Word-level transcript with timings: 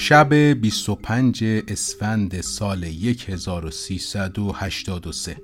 شب 0.00 0.34
25 0.34 1.44
اسفند 1.44 2.40
سال 2.40 2.84
1383 2.84 5.36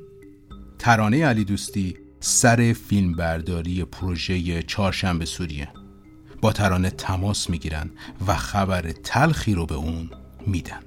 ترانه 0.78 1.26
علی 1.26 1.44
دوستی 1.44 1.96
سر 2.20 2.74
فیلمبرداری 2.88 3.84
پروژه 3.84 4.62
چهارشنبه 4.62 5.24
سوریه. 5.24 5.68
با 6.40 6.52
ترانه 6.52 6.90
تماس 6.90 7.50
می‌گیرن 7.50 7.90
و 8.26 8.34
خبر 8.34 8.92
تلخی 8.92 9.54
رو 9.54 9.66
به 9.66 9.74
اون 9.74 10.10
میدن. 10.46 10.80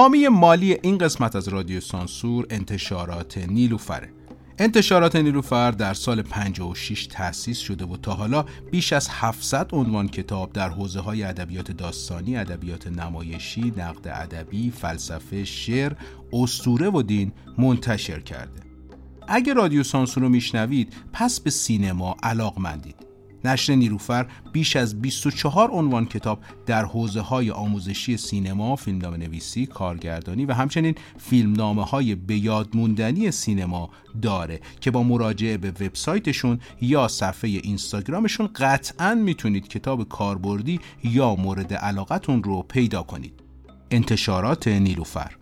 حامی 0.00 0.28
مالی 0.28 0.78
این 0.82 0.98
قسمت 0.98 1.36
از 1.36 1.48
رادیو 1.48 1.80
سانسور 1.80 2.46
انتشارات 2.50 3.38
نیلوفره 3.38 4.12
انتشارات 4.58 5.16
نیلوفر 5.16 5.70
در 5.70 5.94
سال 5.94 6.22
56 6.22 7.06
تأسیس 7.06 7.58
شده 7.58 7.84
و 7.84 7.96
تا 7.96 8.14
حالا 8.14 8.44
بیش 8.70 8.92
از 8.92 9.08
700 9.10 9.68
عنوان 9.72 10.08
کتاب 10.08 10.52
در 10.52 10.68
حوزه 10.68 11.00
های 11.00 11.22
ادبیات 11.22 11.72
داستانی، 11.72 12.36
ادبیات 12.36 12.86
نمایشی، 12.86 13.72
نقد 13.76 14.08
ادبی، 14.08 14.70
فلسفه، 14.70 15.44
شعر، 15.44 15.92
اسطوره 16.32 16.90
و 16.90 17.02
دین 17.02 17.32
منتشر 17.58 18.20
کرده. 18.20 18.60
اگه 19.28 19.54
رادیو 19.54 19.82
سانسور 19.82 20.22
رو 20.22 20.28
میشنوید 20.28 20.92
پس 21.12 21.40
به 21.40 21.50
سینما 21.50 22.16
علاقمندید. 22.22 23.09
نشر 23.44 23.74
نیروفر 23.74 24.26
بیش 24.52 24.76
از 24.76 25.00
24 25.00 25.70
عنوان 25.70 26.06
کتاب 26.06 26.38
در 26.66 26.84
حوزه 26.84 27.20
های 27.20 27.50
آموزشی 27.50 28.16
سینما، 28.16 28.76
فیلمنامه 28.76 29.16
نویسی، 29.16 29.66
کارگردانی 29.66 30.44
و 30.46 30.52
همچنین 30.52 30.94
فیلمنامه 31.18 31.84
های 31.84 32.14
بیادموندنی 32.14 33.30
سینما 33.30 33.90
داره 34.22 34.60
که 34.80 34.90
با 34.90 35.02
مراجعه 35.02 35.56
به 35.56 35.70
وبسایتشون 35.70 36.60
یا 36.80 37.08
صفحه 37.08 37.50
اینستاگرامشون 37.50 38.48
قطعا 38.56 39.14
می‌تونید 39.14 39.68
کتاب 39.68 40.08
کاربردی 40.08 40.80
یا 41.04 41.34
مورد 41.34 41.74
علاقتون 41.74 42.42
رو 42.42 42.62
پیدا 42.62 43.02
کنید. 43.02 43.40
انتشارات 43.90 44.68
نیلوفر 44.68 45.39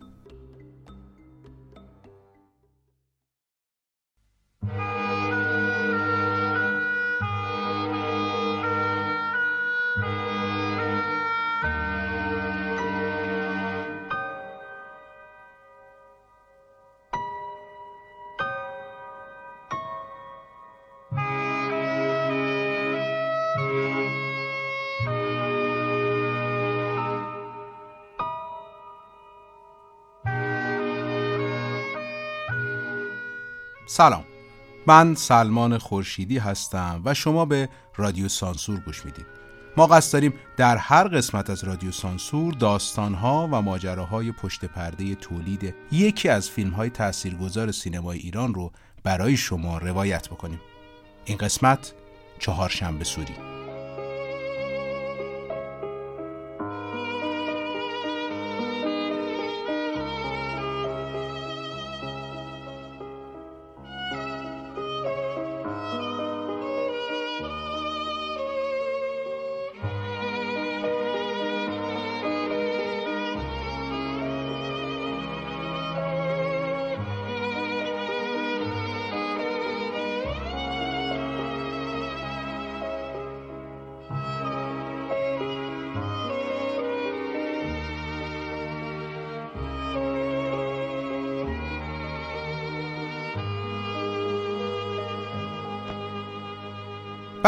سلام. 33.99 34.25
من 34.87 35.15
سلمان 35.15 35.79
خورشیدی 35.79 36.39
هستم 36.39 37.03
و 37.05 37.15
شما 37.15 37.45
به 37.45 37.69
رادیو 37.97 38.29
سانسور 38.29 38.81
گوش 38.81 39.05
می‌دید. 39.05 39.27
ما 39.77 39.87
قصد 39.87 40.13
داریم 40.13 40.35
در 40.57 40.77
هر 40.77 41.09
قسمت 41.09 41.51
از 41.51 41.65
رادیو 41.65 41.93
سانسور 41.93 42.55
داستانها 42.55 43.49
و 43.53 43.63
ماجراهای 43.63 44.33
پشت 44.33 44.65
پرده 44.65 45.15
تولید 45.15 45.75
یکی 45.93 46.29
از 46.29 46.51
فیلم 46.51 46.71
های 46.71 46.91
تاثیرگذار 46.91 47.73
سینمای 47.73 48.19
ایران 48.19 48.55
رو 48.55 48.73
برای 49.05 49.37
شما 49.37 49.79
روایت 49.79 50.29
بکنیم. 50.29 50.61
این 51.25 51.39
قسمت 51.39 51.93
چهارشنبه 52.39 53.05
سوری. 53.05 53.58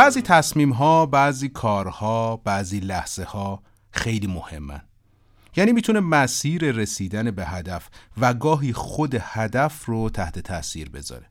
بعضی 0.00 0.22
تصمیم 0.22 0.72
ها، 0.72 1.06
بعضی 1.06 1.48
کارها، 1.48 2.36
بعضی 2.36 2.80
لحظه 2.80 3.24
ها 3.24 3.62
خیلی 3.90 4.26
مهمن. 4.26 4.80
یعنی 5.56 5.72
می‌تونه 5.72 6.00
مسیر 6.00 6.72
رسیدن 6.72 7.30
به 7.30 7.46
هدف 7.46 7.88
و 8.20 8.34
گاهی 8.34 8.72
خود 8.72 9.16
هدف 9.20 9.84
رو 9.84 10.10
تحت 10.10 10.38
تاثیر 10.38 10.90
بذاره. 10.90 11.30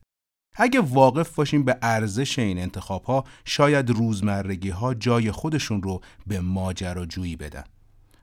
اگه 0.56 0.79
واقف 0.79 1.35
باشیم 1.35 1.63
به 1.63 1.78
ارزش 1.81 2.40
این 2.40 2.59
انتخاب 2.59 3.03
ها 3.03 3.24
شاید 3.46 3.90
روزمرگی 3.90 4.69
ها 4.69 4.94
جای 4.94 5.31
خودشون 5.31 5.84
رو 5.84 6.02
به 6.28 6.40
ماجراجویی 6.40 7.35
بدن. 7.35 7.63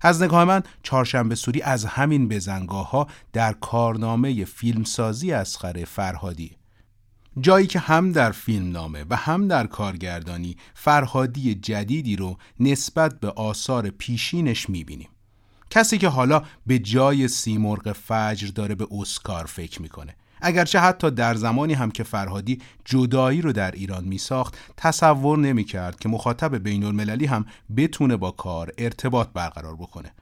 از 0.01 0.23
نگاه 0.23 0.45
من 0.45 0.63
چهارشنبه 0.83 1.35
سوری 1.35 1.63
از 1.63 1.85
همین 1.85 2.29
بزنگاه 2.29 2.91
ها 2.91 3.07
در 3.33 3.53
کارنامه 3.53 4.45
فیلمسازی 4.45 5.33
اسخر 5.33 5.85
فرهادی 5.85 6.57
جایی 7.41 7.67
که 7.67 7.79
هم 7.79 8.13
در 8.13 8.33
فیلم 8.33 8.73
نامه 8.73 9.05
و 9.11 9.17
هم 9.17 9.49
در 9.49 9.67
کارگردانی 9.67 10.57
فرهادی 10.75 11.55
جدیدی 11.55 12.17
رو 12.17 12.37
نسبت 12.61 13.21
به 13.21 13.31
آثار 13.31 13.91
پیشینش 13.91 14.71
می‌بینیم. 14.71 15.09
کسی 15.71 15.99
که 15.99 16.09
حالا 16.09 16.43
به 16.67 16.79
جای 16.79 17.29
سیمرغ 17.29 17.93
فجر 17.93 18.49
داره 18.49 18.75
به 18.75 18.87
اسکار 18.91 19.45
فکر 19.45 19.83
می‌کنه. 19.83 20.17
اگرچه 20.41 20.81
حتی 20.81 21.11
در 21.11 21.35
زمانی 21.35 21.75
هم 21.75 21.91
که 21.91 22.03
فرهادی 22.03 22.63
جدایی 22.85 23.41
رو 23.41 23.53
در 23.53 23.71
ایران 23.71 24.05
می 24.05 24.19
ساخت 24.19 24.59
تصور 24.77 25.39
نمی 25.39 25.65
کرد 25.65 25.99
که 25.99 26.09
مخاطب 26.09 26.57
بین 26.57 26.85
المللی 26.85 27.27
هم 27.27 27.47
بتونه 27.77 28.17
با 28.17 28.31
کار 28.31 28.73
ارتباط 28.79 29.29
برقرار 29.35 29.77
بکنه. 29.77 30.13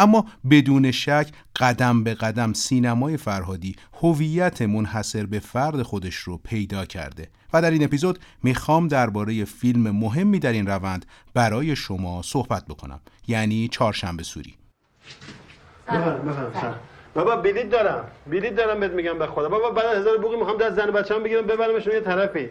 اما 0.00 0.26
بدون 0.50 0.90
شک 0.90 1.28
قدم 1.56 2.04
به 2.04 2.14
قدم 2.14 2.52
سینمای 2.52 3.16
فرهادی 3.16 3.76
هویت 4.02 4.62
منحصر 4.62 5.26
به 5.26 5.38
فرد 5.38 5.82
خودش 5.82 6.14
رو 6.14 6.36
پیدا 6.36 6.84
کرده. 6.84 7.28
و 7.52 7.62
در 7.62 7.70
این 7.70 7.84
اپیزود 7.84 8.18
می‌خوام 8.42 8.88
درباره 8.88 9.44
فیلم 9.44 9.90
مهمی 9.90 10.38
در 10.38 10.52
این 10.52 10.66
روند 10.66 11.06
برای 11.34 11.76
شما 11.76 12.22
صحبت 12.22 12.64
بکنم. 12.66 13.00
یعنی 13.28 13.68
چهارشنبه 13.68 14.22
سوری. 14.22 14.54
بابا 17.14 17.36
بلیت 17.36 17.70
دارم. 17.70 18.04
بلیت 18.26 18.56
دارم 18.56 18.80
بهت 18.80 18.90
میگم 18.92 19.18
به 19.18 19.26
خدا. 19.26 19.48
بابا 19.48 19.70
بعد 19.70 19.96
هزار 19.96 20.18
بوقی 20.18 20.36
می‌خوام 20.36 20.58
دست 20.58 20.76
زن 20.76 20.90
بچه‌ام 20.90 21.22
بگیرم 21.22 21.46
ببرمشون 21.46 21.92
یه 21.92 22.00
طرفی. 22.00 22.50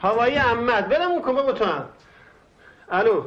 هوایی 0.00 0.34
عمت 0.34 0.88
برم 0.88 1.22
کن 1.22 1.34
بابا 1.34 1.52
تو 1.52 1.64
هم. 1.64 1.84
الو. 2.90 3.24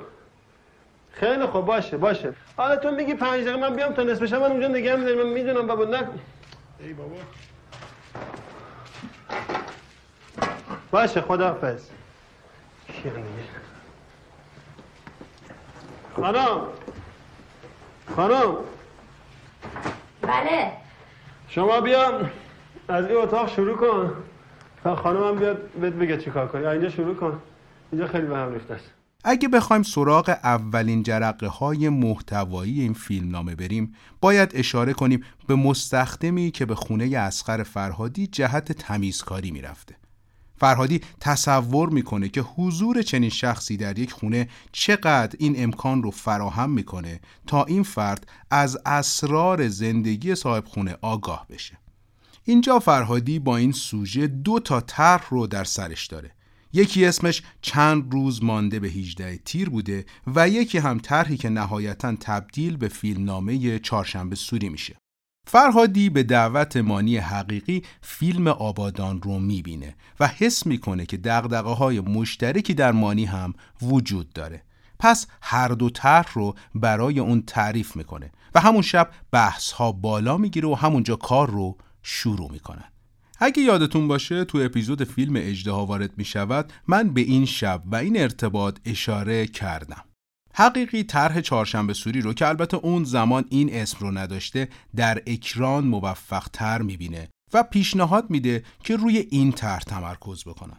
خیلی 1.15 1.45
خوب 1.45 1.65
باشه 1.65 1.97
باشه. 1.97 2.33
حالا 2.57 2.75
تو 2.75 2.91
میگی 2.91 3.13
پنج 3.13 3.41
دقیقه 3.43 3.57
من 3.57 3.75
بیام 3.75 3.93
تا 3.93 4.03
نصف 4.03 4.33
من 4.33 4.51
اونجا 4.51 4.67
نگه 4.67 4.95
میدارم 4.95 5.17
من 5.27 5.33
می‌دونم 5.33 5.67
بابا 5.67 5.85
نه. 5.85 6.07
ای 6.79 6.93
بابا. 6.93 7.15
باشه 10.91 11.21
خداحافظ. 11.21 11.89
خانم. 16.15 16.61
خانم. 18.15 18.55
بله. 20.21 20.71
شما 21.49 21.81
بیا 21.81 22.21
از 22.87 23.05
این 23.05 23.17
اتاق 23.17 23.49
شروع 23.49 23.77
کن. 23.77 24.15
تا 24.83 24.95
خانم 24.95 25.35
بیاد 25.35 25.69
بهت 25.71 25.93
بگه 25.93 26.17
چیکار 26.17 26.47
کنی. 26.47 26.65
اینجا 26.65 26.89
شروع 26.89 27.15
کن. 27.15 27.41
اینجا 27.91 28.07
خیلی 28.07 28.27
به 28.27 28.37
هم 28.37 28.53
ریخته 28.53 28.73
است. 28.73 28.94
اگه 29.27 29.47
بخوایم 29.47 29.83
سراغ 29.83 30.29
اولین 30.43 31.03
جرقه 31.03 31.47
های 31.47 31.89
محتوایی 31.89 32.81
این 32.81 32.93
فیلم 32.93 33.31
نامه 33.31 33.55
بریم 33.55 33.93
باید 34.21 34.51
اشاره 34.53 34.93
کنیم 34.93 35.23
به 35.47 35.55
مستخدمی 35.55 36.51
که 36.51 36.65
به 36.65 36.75
خونه 36.75 37.17
اسقر 37.17 37.63
فرهادی 37.63 38.27
جهت 38.27 38.71
تمیزکاری 38.71 39.51
می‌رفته. 39.51 39.95
فرهادی 40.57 41.01
تصور 41.19 41.89
می‌کنه 41.89 42.29
که 42.29 42.41
حضور 42.41 43.01
چنین 43.01 43.29
شخصی 43.29 43.77
در 43.77 43.99
یک 43.99 44.11
خونه 44.11 44.49
چقدر 44.71 45.35
این 45.39 45.63
امکان 45.63 46.03
رو 46.03 46.11
فراهم 46.11 46.69
می‌کنه 46.69 47.19
تا 47.47 47.63
این 47.63 47.83
فرد 47.83 48.27
از 48.51 48.77
اسرار 48.85 49.67
زندگی 49.67 50.35
صاحب 50.35 50.65
خونه 50.65 50.97
آگاه 51.01 51.45
بشه. 51.49 51.77
اینجا 52.43 52.79
فرهادی 52.79 53.39
با 53.39 53.57
این 53.57 53.71
سوژه 53.71 54.27
دو 54.27 54.59
تا 54.59 54.81
طرح 54.81 55.29
رو 55.29 55.47
در 55.47 55.63
سرش 55.63 56.07
داره. 56.07 56.31
یکی 56.75 57.05
اسمش 57.05 57.41
چند 57.61 58.13
روز 58.13 58.43
مانده 58.43 58.79
به 58.79 58.87
18 58.87 59.37
تیر 59.37 59.69
بوده 59.69 60.05
و 60.27 60.49
یکی 60.49 60.77
هم 60.77 60.99
طرحی 60.99 61.37
که 61.37 61.49
نهایتا 61.49 62.15
تبدیل 62.15 62.77
به 62.77 62.87
فیلمنامه 62.87 63.79
چهارشنبه 63.79 64.35
سوری 64.35 64.69
میشه. 64.69 64.95
فرهادی 65.47 66.09
به 66.09 66.23
دعوت 66.23 66.77
مانی 66.77 67.17
حقیقی 67.17 67.83
فیلم 68.01 68.47
آبادان 68.47 69.21
رو 69.21 69.39
می‌بینه 69.39 69.95
و 70.19 70.27
حس 70.27 70.65
می‌کنه 70.65 71.05
که 71.05 71.17
دقدقه 71.17 71.69
های 71.69 71.99
مشترکی 71.99 72.73
در 72.73 72.91
مانی 72.91 73.25
هم 73.25 73.53
وجود 73.81 74.33
داره. 74.33 74.63
پس 74.99 75.27
هر 75.41 75.67
دو 75.67 75.89
طرح 75.89 76.33
رو 76.33 76.55
برای 76.75 77.19
اون 77.19 77.41
تعریف 77.41 77.95
می‌کنه 77.95 78.31
و 78.55 78.59
همون 78.59 78.81
شب 78.81 79.09
بحث 79.31 79.71
ها 79.71 79.91
بالا 79.91 80.37
می‌گیره 80.37 80.67
و 80.67 80.73
همونجا 80.73 81.15
کار 81.15 81.49
رو 81.49 81.77
شروع 82.03 82.51
می‌کنن. 82.51 82.91
اگه 83.39 83.63
یادتون 83.63 84.07
باشه 84.07 84.45
تو 84.45 84.57
اپیزود 84.57 85.03
فیلم 85.03 85.33
اجدها 85.35 85.85
وارد 85.85 86.17
می‌شود 86.17 86.73
من 86.87 87.09
به 87.13 87.21
این 87.21 87.45
شب 87.45 87.83
و 87.85 87.95
این 87.95 88.19
ارتباط 88.21 88.77
اشاره 88.85 89.47
کردم. 89.47 90.03
حقیقی 90.53 91.03
طرح 91.03 91.41
چهارشنبه 91.41 91.93
سوری 91.93 92.21
رو 92.21 92.33
که 92.33 92.47
البته 92.47 92.77
اون 92.77 93.03
زمان 93.03 93.45
این 93.49 93.73
اسم 93.73 93.97
رو 93.99 94.11
نداشته 94.11 94.67
در 94.95 95.21
اکران 95.27 95.87
موفق 95.87 96.47
تر 96.53 96.81
می‌بینه 96.81 97.29
و 97.53 97.63
پیشنهاد 97.63 98.29
میده 98.29 98.63
که 98.83 98.95
روی 98.95 99.17
این 99.17 99.51
طرح 99.51 99.79
تمرکز 99.79 100.43
بکنن. 100.43 100.77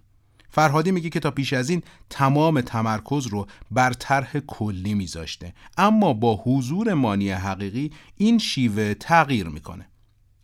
فرهادی 0.51 0.91
میگه 0.91 1.11
که 1.11 1.21
تا 1.21 1.31
پیش 1.31 1.53
از 1.53 1.71
این 1.71 1.83
تمام 2.11 2.61
تمرکز 2.61 3.27
رو 3.27 3.47
بر 3.71 3.93
طرح 3.93 4.39
کلی 4.39 4.95
میذاشته 4.95 5.55
اما 5.77 6.13
با 6.13 6.43
حضور 6.45 6.95
مانی 6.95 7.31
حقیقی 7.31 7.93
این 8.17 8.39
شیوه 8.39 8.95
تغییر 8.95 9.49
می‌کنه. 9.49 9.89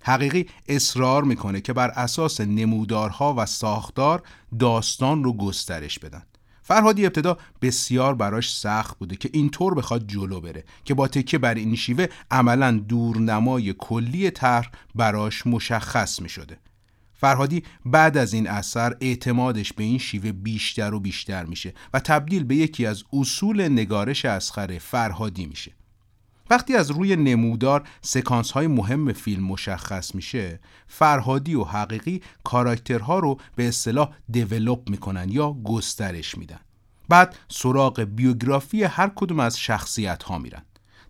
حقیقی 0.03 0.47
اصرار 0.69 1.25
می‌کنه 1.25 1.61
که 1.61 1.73
بر 1.73 1.89
اساس 1.89 2.41
نمودارها 2.41 3.35
و 3.39 3.47
ساختار 3.47 4.23
داستان 4.59 5.25
رو 5.25 5.33
گسترش 5.33 5.99
بدن 5.99 6.23
فرهادی 6.63 7.07
ابتدا 7.07 7.39
بسیار 7.63 8.15
براش 8.15 8.57
سخت 8.57 8.99
بوده 8.99 9.17
که 9.17 9.31
اینطور 9.33 9.75
بخواد 9.75 10.07
جلو 10.07 10.41
بره 10.41 10.65
که 10.85 10.95
با 10.95 11.09
تکیه 11.09 11.39
بر 11.39 11.55
این 11.55 11.77
شیوه 11.77 12.07
عملا 12.31 12.73
دورنمای 12.89 13.75
کلی 13.79 14.31
طرح 14.31 14.71
براش 14.95 15.47
مشخص 15.47 16.21
می 16.21 16.29
شده. 16.29 16.59
فرهادی 17.15 17.63
بعد 17.85 18.17
از 18.17 18.33
این 18.33 18.49
اثر 18.49 18.97
اعتمادش 19.01 19.73
به 19.73 19.85
این 19.85 19.99
شیوه 19.99 20.33
بیشتر 20.33 20.95
و 20.95 21.01
بیشتر 21.01 21.45
میشه 21.45 21.75
و 21.95 22.01
تبدیل 22.01 22.45
به 22.45 22.57
یکی 22.57 22.87
از 22.87 23.05
اصول 23.13 23.69
نگارش 23.69 24.25
اسخر 24.25 24.79
فرهادی 24.79 25.47
میشه. 25.47 25.73
وقتی 26.51 26.77
از 26.77 26.91
روی 26.91 27.17
نمودار 27.17 27.89
سکانس 28.01 28.51
های 28.51 28.67
مهم 28.67 29.13
فیلم 29.13 29.45
مشخص 29.45 30.15
میشه 30.15 30.61
فرهادی 30.87 31.55
و 31.55 31.65
حقیقی 31.65 32.23
کاراکترها 32.45 33.19
رو 33.19 33.39
به 33.57 33.69
اصطلاح 33.69 34.11
دیولوب 34.31 34.89
می‌کنن 34.91 35.29
یا 35.29 35.53
گسترش 35.53 36.39
میدن. 36.39 36.61
بعد 37.09 37.37
سراغ 37.49 38.01
بیوگرافی 38.01 38.85
هر 38.85 39.13
کدوم 39.15 39.41
از 39.41 39.59
شخصیت 39.59 40.23
ها 40.23 40.39
میرن. 40.39 40.63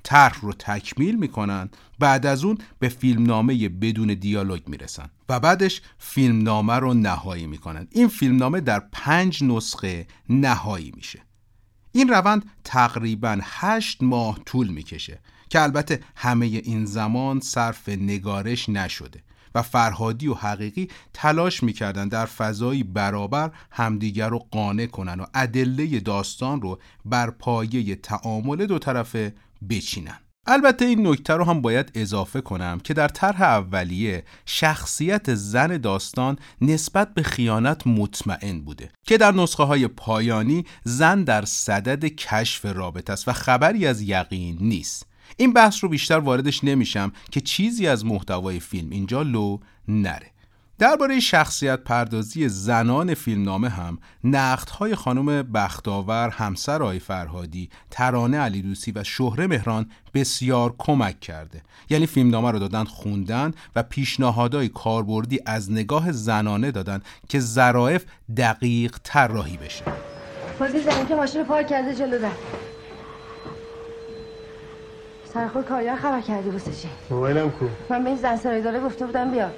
طرح 0.02 0.40
رو 0.40 0.52
تکمیل 0.52 1.16
می‌کنن 1.16 1.68
بعد 1.98 2.26
از 2.26 2.44
اون 2.44 2.58
به 2.78 2.88
فیلمنامه 2.88 3.68
بدون 3.68 4.14
دیالوگ 4.14 4.68
می‌رسن 4.68 5.08
و 5.28 5.40
بعدش 5.40 5.82
فیلمنامه 5.98 6.74
رو 6.74 6.94
نهایی 6.94 7.46
می‌کنن. 7.46 7.88
این 7.90 8.08
فیلمنامه 8.08 8.60
در 8.60 8.82
پنج 8.92 9.44
نسخه 9.44 10.06
نهایی 10.28 10.92
میشه. 10.96 11.22
این 11.92 12.08
روند 12.08 12.50
تقریبا 12.64 13.38
هشت 13.42 14.02
ماه 14.02 14.38
طول 14.46 14.68
می‌کشه 14.68 15.18
که 15.48 15.62
البته 15.62 16.00
همه 16.16 16.46
این 16.46 16.84
زمان 16.84 17.40
صرف 17.40 17.88
نگارش 17.88 18.68
نشده 18.68 19.22
و 19.54 19.62
فرهادی 19.62 20.28
و 20.28 20.34
حقیقی 20.34 20.88
تلاش 21.14 21.62
می‌کردن 21.62 22.08
در 22.08 22.26
فضایی 22.26 22.82
برابر 22.82 23.50
همدیگر 23.70 24.28
رو 24.28 24.38
قانع 24.50 24.86
کنن 24.86 25.20
و 25.20 25.26
ادله 25.34 26.00
داستان 26.00 26.62
رو 26.62 26.78
بر 27.04 27.30
پایه 27.30 27.94
تعامل 27.96 28.66
دو 28.66 28.78
طرفه 28.78 29.34
بچینن. 29.70 30.18
البته 30.46 30.84
این 30.84 31.06
نکته 31.06 31.34
رو 31.34 31.44
هم 31.44 31.60
باید 31.60 31.90
اضافه 31.94 32.40
کنم 32.40 32.80
که 32.84 32.94
در 32.94 33.08
طرح 33.08 33.42
اولیه 33.42 34.24
شخصیت 34.46 35.34
زن 35.34 35.76
داستان 35.76 36.38
نسبت 36.60 37.14
به 37.14 37.22
خیانت 37.22 37.86
مطمئن 37.86 38.60
بوده 38.60 38.90
که 39.06 39.18
در 39.18 39.32
نسخه 39.32 39.62
های 39.62 39.88
پایانی 39.88 40.64
زن 40.84 41.24
در 41.24 41.44
صدد 41.44 42.04
کشف 42.04 42.64
رابطه 42.64 43.12
است 43.12 43.28
و 43.28 43.32
خبری 43.32 43.86
از 43.86 44.02
یقین 44.02 44.58
نیست. 44.60 45.06
این 45.36 45.52
بحث 45.52 45.84
رو 45.84 45.88
بیشتر 45.88 46.18
واردش 46.18 46.64
نمیشم 46.64 47.12
که 47.30 47.40
چیزی 47.40 47.86
از 47.86 48.04
محتوای 48.04 48.60
فیلم 48.60 48.90
اینجا 48.90 49.22
لو 49.22 49.58
نره. 49.88 50.31
درباره 50.82 51.20
شخصیت 51.20 51.80
پردازی 51.80 52.48
زنان 52.48 53.14
فیلمنامه 53.14 53.68
هم 53.68 53.98
های 54.78 54.94
خانم 54.94 55.42
بختاور 55.42 56.28
همسر 56.28 56.82
آی 56.82 56.98
فرهادی 56.98 57.70
ترانه 57.90 58.38
علیدوسی 58.38 58.92
و 58.92 59.04
شهره 59.04 59.46
مهران 59.46 59.86
بسیار 60.14 60.74
کمک 60.78 61.20
کرده. 61.20 61.62
یعنی 61.90 62.06
فیلمنامه 62.06 62.50
رو 62.50 62.58
دادن 62.58 62.84
خوندن 62.84 63.52
و 63.76 63.82
پیشنهادهای 63.82 64.68
کاربردی 64.68 65.40
از 65.46 65.72
نگاه 65.72 66.12
زنانه 66.12 66.70
دادن 66.70 67.00
که 67.28 67.40
ظرافت 67.40 68.06
دقیق 68.36 68.98
طراحی 69.04 69.56
بشه. 69.56 69.84
بازی 70.60 70.80
زنی 70.80 71.06
که 71.06 71.14
ماشین 71.14 71.44
پارک 71.44 71.68
کرده 71.68 71.94
جلو 71.94 72.18
در 72.18 72.30
سرخور 75.34 75.62
کاریا 75.62 75.96
خبر 75.96 76.20
کردی 76.20 76.50
واسه 76.50 76.72
چی؟ 76.72 76.88
موبایلم 77.10 77.50
کو؟ 77.50 77.66
من 77.90 78.04
به 78.04 78.10
این 78.10 78.18
زن 78.18 78.36
سرای 78.36 78.62
داره 78.62 78.80
گفته 78.80 79.06
بودم 79.06 79.30
بیا. 79.30 79.50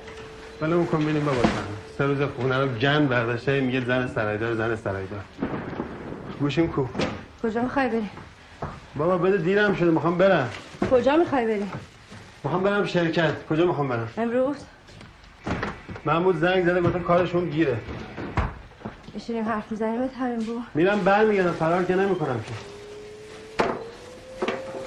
ولی 0.61 0.73
اون 0.73 0.87
کن 0.87 1.05
بینیم 1.05 1.25
بابا 1.25 1.43
سه 1.99 2.05
روز 2.05 2.23
خونه 2.23 2.59
رو 2.59 2.69
گن 2.69 3.07
برداشته 3.07 3.61
میگه 3.61 3.81
زن 3.81 4.07
سرایدار 4.07 4.55
زن 4.55 4.77
سرایدار. 4.77 5.21
گوشیم 6.41 6.69
کو؟ 6.69 6.85
کجا 7.43 7.63
می‌خوای 7.63 7.89
بری؟ 7.89 8.11
بابا 8.97 9.19
بده 9.19 9.37
دیرم 9.37 9.75
شده 9.75 9.91
می‌خوام 9.91 10.19
برم. 10.19 10.49
کجا 10.91 11.17
می‌خوای 11.17 11.47
بری؟ 11.47 11.67
می‌خوام 12.45 12.63
برم 12.63 12.85
شرکت. 12.85 13.47
کجا 13.51 13.67
می‌خوام 13.67 13.89
برم؟ 13.89 14.09
امروز؟ 14.17 14.57
محمود 16.07 16.37
زنگ 16.37 16.65
زده 16.65 16.81
گفتم 16.81 17.03
کارشون 17.03 17.51
گیره. 17.51 17.77
بشینیم 19.15 19.45
حرف 19.45 19.71
می‌زنیم 19.73 20.11
همین 20.21 20.39
بو 20.39 20.61
میرم 20.75 21.01
برمیگردم 21.01 21.53
فرار 21.53 21.85
که 21.85 21.95
نمی‌کنم 21.95 22.41
که. 22.41 22.55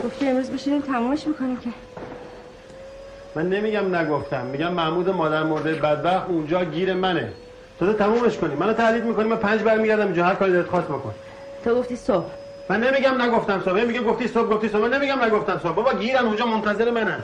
گفتی 0.06 0.28
امروز 0.28 0.52
بشینیم 0.52 0.82
تمومش 0.82 1.28
می‌کنیم 1.28 1.58
که. 1.58 1.70
من 3.36 3.50
نمیگم 3.50 3.96
نگفتم 3.96 4.46
میگم 4.46 4.74
محمود 4.74 5.10
مادر 5.10 5.44
مرده 5.44 5.74
بدبخت 5.74 6.30
اونجا 6.30 6.64
گیر 6.64 6.94
منه. 6.94 7.34
تو 7.80 7.94
تمومش 7.94 8.38
کنی. 8.38 8.56
منو 8.56 8.74
تهدید 8.74 9.04
می‌کنی 9.04 9.30
من 9.30 9.36
پنج 9.36 9.62
برمیگردم 9.62 10.06
اینجا 10.06 10.26
هر 10.26 10.36
کاری 10.36 10.52
دلت 10.52 10.68
خواست 10.68 10.88
بکن. 10.88 11.14
تو 11.64 11.76
گفتی 11.76 11.96
صبح. 11.96 12.26
من 12.70 12.84
نمیگم 12.84 13.22
نگفتم 13.22 13.62
صبح. 13.66 13.84
میگه 13.84 14.02
گفتی 14.02 14.28
صبح 14.28 14.50
گفتی 14.50 14.70
صبح. 14.70 14.82
من 14.82 14.94
نمیگم 14.94 15.24
نگفتم 15.24 15.60
صبح. 15.64 15.76
بابا 15.76 15.94
گیرن 15.94 16.26
اونجا 16.26 16.46
منتظر 16.46 16.92
منن. 16.92 17.20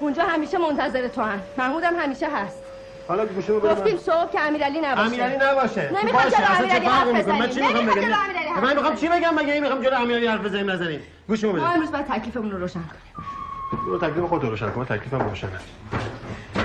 اونجا 0.00 0.22
همیشه 0.22 0.58
منتظر 0.58 1.08
تو 1.08 1.22
هن. 1.22 1.40
محمودم 1.58 1.96
همیشه 1.98 2.26
هست. 2.26 2.62
حالا 3.08 3.26
گوشو 3.26 3.60
بده 3.60 3.74
گفتیم 3.74 3.96
صبح 3.96 4.32
که 4.32 4.40
امیرعلی 4.40 4.80
نباشه. 4.80 5.06
امیرعلی 5.06 5.36
نباشه. 5.36 5.90
نمی‌خوام 6.02 6.28
جلو 6.28 6.58
امیرعلی 6.58 6.86
حرف 6.86 7.08
بزنیم 7.08 7.38
من 7.38 7.50
چی 7.50 7.60
می‌خوام 7.60 7.86
بگم؟ 7.86 8.62
من 8.62 8.76
می‌خوام 8.76 8.94
چی 8.94 9.08
بگم 9.08 9.34
مگه 9.34 9.60
می‌خوام 9.60 9.82
جلو 9.82 10.00
امیرعلی 10.00 10.26
حرف 10.26 10.40
بزنیم؟ 10.40 10.70
نزنیم 10.70 11.00
گوشو 11.28 11.52
بده 11.52 11.62
ما 11.62 11.68
امروز 11.68 11.92
باید 11.92 12.06
تکلیفمون 12.06 12.50
رو 12.50 12.58
روشن 12.58 12.80
کنیم 12.80 13.26
برو 13.72 13.98
تکلیف 13.98 14.24
خودت 14.24 14.44
رو 14.44 14.50
روشن 14.50 14.70
کن 14.70 14.84
تکلیفم 14.84 15.28
روشنه 15.28 15.50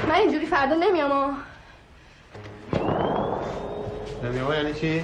من 0.10 0.16
اینجوری 0.16 0.46
فردا 0.46 0.76
نمیام 0.76 1.38
نمیام 4.24 4.54
یعنی 4.54 4.74
چی؟ 4.74 5.04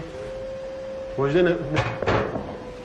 وجده 1.18 1.58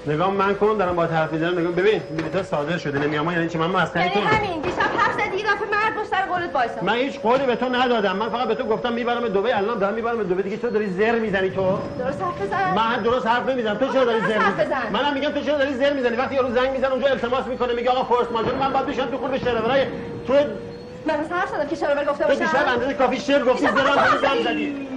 نگاه 0.06 0.30
من 0.30 0.54
کن 0.54 0.76
دارم 0.78 0.97
با 0.97 1.04
حرف 1.04 1.32
می‌زنم 1.32 1.59
نگاه 1.59 1.73
ببین 1.73 1.99
بلیطا 1.99 2.42
صادر 2.42 2.78
شده 2.78 2.99
نمیام 2.99 3.30
یعنی 3.30 3.49
چی؟ 3.49 3.59
من 3.59 3.66
مسخره 3.66 4.06
یعنی 4.06 4.26
همین 4.26 4.61
دیشب 4.61 4.80
حرف 4.80 5.12
زدی 5.12 5.42
دفعه 5.42 5.71
مرد 5.71 5.94
پشت 6.00 6.11
سر 6.11 6.26
قولت 6.32 6.54
وایسا. 6.54 6.82
من 6.82 6.94
هیچ 6.94 7.21
قولی 7.21 7.47
به 7.47 7.56
تو 7.56 7.68
ندادم. 7.68 8.16
من 8.16 8.28
فقط 8.28 8.49
به 8.49 8.54
تو 8.54 8.64
گفتم 8.64 8.92
می‌برم 8.92 9.28
دبی 9.28 9.52
الان 9.52 9.78
دارم 9.78 9.94
می‌برم 9.94 10.23
دبی 10.23 10.42
دیگه 10.42 10.56
تو 10.56 10.71
داری 10.71 10.87
زر 10.90 11.18
می‌زنی 11.18 11.50
تو؟ 11.50 11.78
درست 11.99 12.23
حرف 12.23 12.42
بزن. 12.42 12.75
من 12.75 13.02
درست 13.02 13.26
حرف 13.26 13.49
نمی‌زنم. 13.49 13.75
تو 13.75 13.92
چرا 13.92 14.04
داری 14.04 14.21
زر 14.21 14.38
می‌زنی؟ 14.38 14.90
منم 14.92 15.14
میگم 15.14 15.30
تو 15.30 15.40
چرا 15.40 15.59
داری 15.59 15.75
زر 15.75 15.92
می‌زنی؟ 15.92 16.16
وقتی 16.16 16.35
یارو 16.35 16.50
زنگ 16.50 16.71
می‌زنه 16.71 16.92
اونجا 16.92 17.09
التماس 17.09 17.47
می‌کنه 17.47 17.73
میگه 17.73 17.90
آقا 17.90 18.14
فورس 18.14 18.30
ماژور 18.32 18.54
من 18.54 18.73
بعد 18.73 18.87
بشم 18.87 19.06
تو 19.06 19.18
خود 19.18 19.30
به 19.30 19.38
شرورای 19.38 19.85
تو. 20.26 20.32
من 21.06 21.14
حرف 21.30 21.49
زدم 21.49 21.66
که 21.66 21.76
شرور 21.76 22.04
گفته 22.04 22.25
باشم. 22.25 22.38
تو 22.38 22.44
دیشب 22.44 22.68
اندازه 22.68 22.94
کافی 22.94 23.21
شعر 23.21 23.44
گفتی 23.44 23.66
زنگ 23.66 24.44
زدی. 24.44 24.91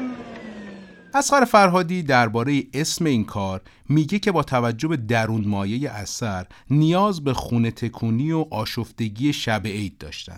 اسخر 1.17 1.45
فرهادی 1.45 2.03
درباره 2.03 2.63
اسم 2.73 3.05
این 3.05 3.25
کار 3.25 3.61
میگه 3.89 4.19
که 4.19 4.31
با 4.31 4.43
توجه 4.43 4.87
به 4.87 4.97
درون 4.97 5.47
مایه 5.47 5.91
اثر 5.91 6.45
نیاز 6.69 7.23
به 7.23 7.33
خونه 7.33 7.71
تکونی 7.71 8.31
و 8.31 8.45
آشفتگی 8.51 9.33
شب 9.33 9.67
عید 9.67 9.97
داشتن. 9.97 10.37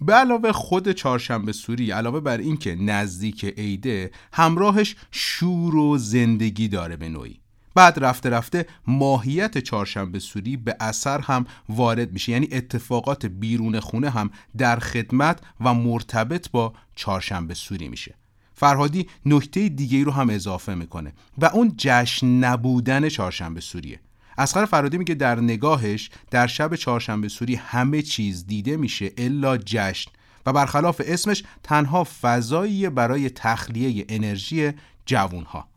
به 0.00 0.12
علاوه 0.12 0.52
خود 0.52 0.92
چهارشنبه 0.92 1.52
سوری 1.52 1.90
علاوه 1.90 2.20
بر 2.20 2.38
اینکه 2.38 2.74
نزدیک 2.74 3.44
عیده 3.44 4.10
همراهش 4.32 4.96
شور 5.10 5.76
و 5.76 5.98
زندگی 5.98 6.68
داره 6.68 6.96
به 6.96 7.08
نوعی. 7.08 7.40
بعد 7.74 8.04
رفته 8.04 8.30
رفته 8.30 8.66
ماهیت 8.86 9.58
چهارشنبه 9.58 10.18
سوری 10.18 10.56
به 10.56 10.76
اثر 10.80 11.20
هم 11.20 11.46
وارد 11.68 12.12
میشه. 12.12 12.32
یعنی 12.32 12.48
اتفاقات 12.52 13.26
بیرون 13.26 13.80
خونه 13.80 14.10
هم 14.10 14.30
در 14.58 14.78
خدمت 14.78 15.40
و 15.60 15.74
مرتبط 15.74 16.50
با 16.50 16.72
چهارشنبه 16.96 17.54
سوری 17.54 17.88
میشه. 17.88 18.19
فرهادی 18.60 19.06
نکته 19.26 19.68
دیگه 19.68 20.04
رو 20.04 20.12
هم 20.12 20.30
اضافه 20.30 20.74
می‌کنه 20.74 21.12
و 21.38 21.44
اون 21.46 21.74
جشن 21.76 22.26
نبودن 22.26 23.08
چهارشنبه 23.08 23.60
سوریه. 23.60 24.00
اسخر 24.38 24.64
فرادی 24.64 24.98
میگه 24.98 25.14
در 25.14 25.40
نگاهش 25.40 26.10
در 26.30 26.46
شب 26.46 26.76
چهارشنبه 26.76 27.28
سوری 27.28 27.54
همه 27.54 28.02
چیز 28.02 28.46
دیده 28.46 28.76
میشه 28.76 29.12
الا 29.18 29.56
جشن 29.56 30.10
و 30.46 30.52
برخلاف 30.52 31.02
اسمش 31.04 31.42
تنها 31.62 32.06
فضایی 32.22 32.88
برای 32.88 33.30
تخلیه 33.30 34.04
انرژی 34.08 34.72
جوونها 35.06 35.68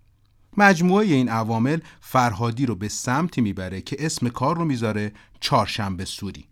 مجموعه 0.57 1.05
این 1.05 1.29
عوامل 1.29 1.79
فرهادی 2.01 2.65
رو 2.65 2.75
به 2.75 2.87
سمتی 2.87 3.41
می‌بره 3.41 3.81
که 3.81 3.95
اسم 3.99 4.29
کار 4.29 4.57
رو 4.57 4.65
می‌ذاره 4.65 5.11
چهارشنبه 5.39 6.05
سوری. 6.05 6.45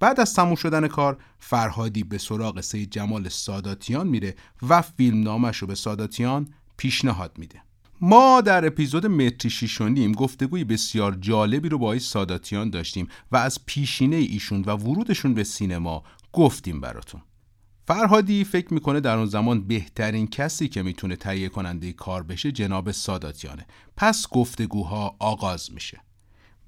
بعد 0.00 0.20
از 0.20 0.34
تموم 0.34 0.54
شدن 0.54 0.88
کار 0.88 1.18
فرهادی 1.38 2.04
به 2.04 2.18
سراغ 2.18 2.60
سید 2.60 2.90
جمال 2.90 3.28
ساداتیان 3.28 4.06
میره 4.06 4.34
و 4.68 4.82
فیلم 4.82 5.22
نامش 5.22 5.56
رو 5.56 5.66
به 5.66 5.74
ساداتیان 5.74 6.48
پیشنهاد 6.76 7.38
میده. 7.38 7.62
ما 8.00 8.40
در 8.40 8.66
اپیزود 8.66 9.06
متری 9.06 9.50
شیش 9.50 9.80
و 9.80 9.88
نیم 9.88 10.12
گفتگوی 10.12 10.64
بسیار 10.64 11.14
جالبی 11.14 11.68
رو 11.68 11.78
با 11.78 11.86
آقای 11.86 11.98
ساداتیان 11.98 12.70
داشتیم 12.70 13.08
و 13.32 13.36
از 13.36 13.66
پیشینه 13.66 14.16
ایشون 14.16 14.62
و 14.62 14.70
ورودشون 14.70 15.34
به 15.34 15.44
سینما 15.44 16.04
گفتیم 16.32 16.80
براتون. 16.80 17.22
فرهادی 17.86 18.44
فکر 18.44 18.74
می‌کنه 18.74 19.00
در 19.00 19.16
اون 19.16 19.26
زمان 19.26 19.66
بهترین 19.66 20.26
کسی 20.26 20.68
که 20.68 20.82
می‌تونه 20.82 21.16
تهیه 21.16 21.48
کننده 21.48 21.92
کار 21.92 22.22
بشه 22.22 22.52
جناب 22.52 22.90
ساداتیانه. 22.90 23.66
پس 23.96 24.28
گفتگوها 24.28 25.16
آغاز 25.18 25.72
میشه. 25.72 26.00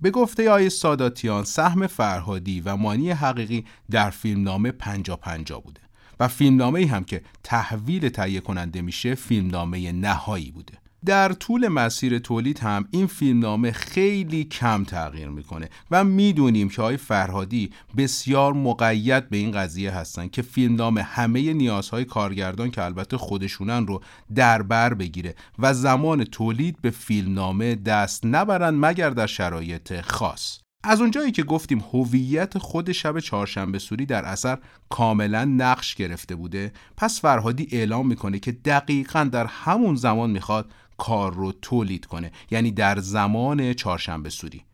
به 0.01 0.11
گفته 0.11 0.51
آی 0.51 0.71
ساداتیان 0.71 1.45
سهم 1.45 1.87
فرهادی 1.87 2.61
و 2.61 2.77
مانی 2.77 3.11
حقیقی 3.11 3.65
در 3.91 4.11
فیلمنامه 4.11 4.71
پنجا 4.71 5.17
پنجا 5.17 5.61
بوده. 5.61 5.81
و 6.21 6.29
فیلمنامه 6.29 6.87
هم 6.87 7.05
که 7.05 7.23
تحویل 7.43 8.09
تهیه 8.09 8.41
کننده 8.41 8.83
میشه 8.83 9.15
فیلمنامه 9.15 9.93
نهایی 9.93 10.51
بوده. 10.51 10.75
در 11.07 11.33
طول 11.33 11.69
مسیر 11.69 12.19
تولید 12.19 12.59
هم 12.59 12.89
این 12.91 13.07
فیلمنامه 13.07 13.73
خیلی 13.73 14.45
کم 14.45 14.85
تغییر 14.85 15.29
می‌کنه 15.29 15.69
و 15.91 16.05
می‌دونیم 16.05 16.69
که 16.69 16.83
های 16.83 16.97
فرهادی 16.97 17.71
بسیار 17.97 18.53
مقید 18.53 19.29
به 19.29 19.37
این 19.37 19.51
قضیه 19.51 19.91
هستن 19.91 20.29
که 20.29 20.43
فیلمنامه 20.43 21.03
همه 21.03 21.53
نیازهای 21.53 22.05
کارگردان 22.05 22.71
که 22.71 22.85
البته 22.85 23.17
خودشونن 23.17 23.87
رو 23.87 24.03
در 24.35 24.63
بر 24.63 24.95
بگیره 24.95 25.35
و 25.59 25.75
زمان 25.75 26.25
تولید 26.25 26.81
به 26.83 26.91
فیلمنامه 26.91 27.75
دست 27.75 28.27
نبرن 28.27 28.75
مگر 28.75 29.11
در 29.11 29.27
شرایط 29.27 30.01
خاص. 30.01 30.59
از 30.85 31.01
اونجایی 31.01 31.33
که 31.33 31.43
گفتیم 31.43 31.85
هویت 31.93 32.59
خود 32.59 32.93
شب 32.93 33.19
چهارشنبه 33.19 33.79
سوری 33.79 34.07
در 34.07 34.25
اثر 34.25 34.59
کاملا 34.89 35.45
نقش 35.45 35.95
گرفته 35.95 36.35
بوده 36.35 36.73
پس 36.97 37.21
فرهادی 37.21 37.69
اعلام 37.73 38.07
می‌کنه 38.07 38.39
که 38.39 38.53
دقیقا 38.53 39.25
در 39.25 39.47
همون 39.47 39.95
زمان 39.95 40.31
می‌خواد 40.31 40.71
کار 40.99 41.35
رو 41.35 41.53
تولید 41.53 42.07
کنه. 42.07 42.33
یعنی 42.51 42.71
در 42.71 42.99
زمان 42.99 43.73
چهارشنبه 43.73 44.31
سوری. 44.31 44.65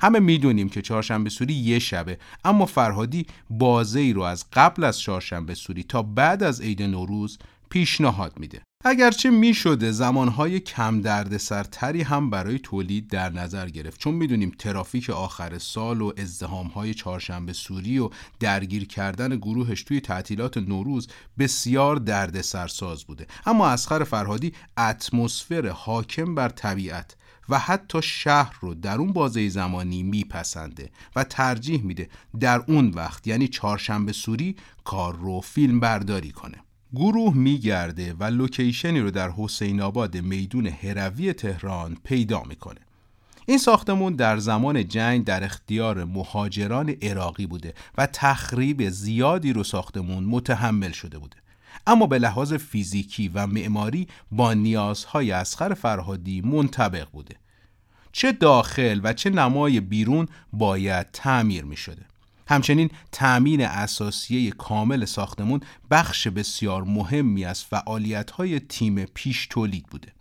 همه 0.00 0.18
می‌دونیم 0.20 0.68
که 0.68 0.82
چهارشنبه 0.82 1.30
سوری 1.30 1.54
یه 1.54 1.78
شبه. 1.78 2.18
اما 2.44 2.66
فرهادی 2.66 3.26
بازه 3.50 4.00
ای 4.00 4.12
رو 4.12 4.22
از 4.22 4.44
قبل 4.52 4.84
از 4.84 5.00
چهارشنبه 5.00 5.54
سوری 5.54 5.82
تا 5.82 6.02
بعد 6.02 6.42
از 6.42 6.60
عید 6.60 6.82
نوروز 6.82 7.38
پیشنهاد 7.70 8.38
میده. 8.38 8.62
اگرچه 8.86 9.30
می‌شده 9.30 9.90
زمانهای 9.90 10.60
کم 10.60 11.00
دردسرتری 11.00 12.02
هم 12.02 12.30
برای 12.30 12.58
تولید 12.58 13.08
در 13.08 13.30
نظر 13.32 13.68
گرفت. 13.68 14.00
چون 14.00 14.14
می‌دونیم 14.14 14.52
ترافیک 14.58 15.10
آخر 15.10 15.58
سال 15.58 16.00
و 16.00 16.12
ازدهامهای 16.18 16.94
چهارشنبه 16.94 17.52
سوری 17.52 17.98
و 17.98 18.10
درگیر 18.40 18.86
کردن 18.86 19.36
گروهش 19.36 19.82
توی 19.82 20.00
تعطیلات 20.00 20.58
نوروز 20.58 21.08
بسیار 21.38 21.96
دردسرساز 21.96 23.04
بوده. 23.04 23.26
اما 23.46 23.68
اسخر 23.68 24.04
فرهادی 24.04 24.52
اتمسفر 24.78 25.68
حاکم 25.68 26.34
بر 26.34 26.48
طبیعت 26.48 27.16
و 27.48 27.58
حتی 27.58 28.02
شهر 28.02 28.56
رو 28.60 28.74
در 28.74 28.98
اون 28.98 29.12
بازه 29.12 29.48
زمانی 29.48 30.02
میپسنده 30.02 30.90
و 31.16 31.24
ترجیح 31.24 31.82
میده 31.82 32.08
در 32.40 32.64
اون 32.68 32.88
وقت 32.88 33.26
یعنی 33.26 33.48
چهارشنبه 33.48 34.12
سوری 34.12 34.56
کار 34.84 35.16
رو 35.16 35.40
فیلم 35.40 35.80
برداری 35.80 36.30
کنه. 36.32 36.58
گروه 36.94 37.36
میگرده 37.36 38.14
و 38.14 38.24
لوکیشنی 38.24 39.00
رو 39.00 39.10
در 39.10 39.30
حسین 39.30 39.80
آباد 39.80 40.16
میدون 40.16 40.66
هروی 40.66 41.32
تهران 41.32 41.96
پیدا 42.04 42.42
می‌کنه. 42.42 42.80
این 43.46 43.58
ساختمون 43.58 44.12
در 44.12 44.38
زمان 44.38 44.88
جنگ 44.88 45.24
در 45.24 45.44
اختیار 45.44 46.04
مهاجران 46.04 46.90
عراقی 47.02 47.46
بوده 47.46 47.74
و 47.98 48.06
تخریب 48.06 48.88
زیادی 48.88 49.52
رو 49.52 49.64
ساختمون 49.64 50.24
متحمل 50.24 50.92
شده 50.92 51.18
بوده. 51.18 51.36
اما 51.86 52.06
به 52.06 52.18
لحاظ 52.18 52.52
فیزیکی 52.52 53.28
و 53.28 53.46
معماری 53.46 54.08
با 54.32 54.54
نیازهای 54.54 55.32
اسخر 55.32 55.74
فرهادی 55.74 56.40
منطبق 56.40 57.08
بوده. 57.12 57.36
چه 58.12 58.32
داخل 58.32 59.00
و 59.02 59.12
چه 59.12 59.30
نمای 59.30 59.80
بیرون 59.80 60.28
باید 60.52 61.06
تعمیر 61.12 61.64
می 61.64 61.76
شده 61.76 62.02
همچنین 62.48 62.90
تأمین 63.12 63.64
اساسیه 63.64 64.50
کامل 64.50 65.04
ساختمون 65.04 65.60
بخش 65.90 66.28
بسیار 66.28 66.84
مهمی 66.84 67.44
از 67.44 67.64
فعالیت‌های 67.64 68.60
تیم 68.60 69.04
پیش 69.04 69.46
تولید 69.46 69.86
بوده. 69.86 70.12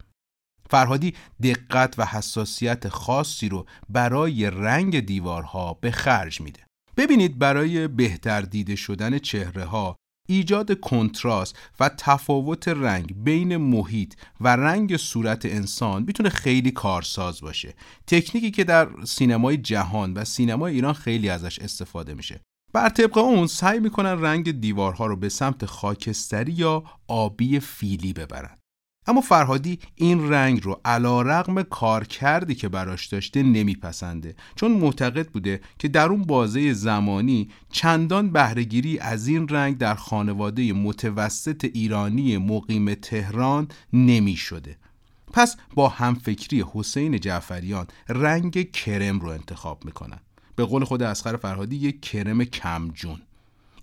فرهادی 0.69 1.13
دقت 1.43 1.99
و 1.99 2.05
حساسیت 2.05 2.89
خاصی 2.89 3.49
رو 3.49 3.65
برای 3.89 4.49
رنگ 4.49 4.99
دیوارها 4.99 5.73
به 5.73 5.91
خرج 5.91 6.41
میده. 6.41 6.59
ببینید 6.97 7.39
برای 7.39 7.87
بهتر 7.87 8.41
دیده 8.41 8.75
شدن 8.75 9.19
چهره 9.19 9.65
ها 9.65 9.95
ایجاد 10.27 10.79
کنتراست 10.79 11.55
و 11.79 11.89
تفاوت 11.97 12.67
رنگ 12.67 13.23
بین 13.23 13.57
محیط 13.57 14.13
و 14.41 14.55
رنگ 14.55 14.97
صورت 14.97 15.45
انسان 15.45 16.03
می‌تونه 16.03 16.29
خیلی 16.29 16.71
کارساز 16.71 17.41
باشه. 17.41 17.73
تکنیکی 18.07 18.51
که 18.51 18.63
در 18.63 18.89
سینمای 19.05 19.57
جهان 19.57 20.13
و 20.13 20.25
سینمای 20.25 20.73
ایران 20.73 20.93
خیلی 20.93 21.29
ازش 21.29 21.59
استفاده 21.59 22.13
میشه. 22.13 22.41
بر 22.73 22.89
طبق 22.89 23.17
اون 23.17 23.47
سعی 23.47 23.79
می‌کنن 23.79 24.21
رنگ 24.21 24.59
دیوارها 24.59 25.05
رو 25.05 25.15
به 25.15 25.29
سمت 25.29 25.65
خاکستری 25.65 26.51
یا 26.51 26.83
آبی 27.07 27.59
فیلی 27.59 28.13
ببرن. 28.13 28.57
اما 29.07 29.21
فرهادی 29.21 29.79
این 29.95 30.29
رنگ 30.29 30.63
رو 30.63 30.81
علا 30.85 31.21
رقم 31.21 31.63
کار 31.63 32.03
کردی 32.03 32.55
که 32.55 32.69
براش 32.69 33.07
داشته 33.07 33.43
نمیپسنده. 33.43 34.35
چون 34.55 34.71
معتقد 34.71 35.27
بوده 35.27 35.61
که 35.79 35.87
در 35.87 36.09
اون 36.09 36.23
بازه 36.23 36.73
زمانی 36.73 37.49
چندان 37.71 38.29
بهرهگیری 38.29 38.99
از 38.99 39.27
این 39.27 39.47
رنگ 39.47 39.77
در 39.77 39.95
خانواده 39.95 40.73
متوسط 40.73 41.69
ایرانی 41.73 42.37
مقیم 42.37 42.93
تهران 42.93 43.67
نمی 43.93 44.35
شده. 44.35 44.77
پس 45.33 45.55
با 45.75 45.89
همفکری 45.89 46.65
حسین 46.73 47.19
جعفریان 47.19 47.87
رنگ 48.09 48.71
کرم 48.71 49.19
رو 49.19 49.29
انتخاب 49.29 49.85
می‌کنن. 49.85 50.19
به 50.55 50.65
قول 50.65 50.83
خود 50.83 51.03
اسخر 51.03 51.37
فرهادی 51.37 51.75
یک 51.75 52.01
کرم 52.01 52.43
کمجون. 52.43 53.21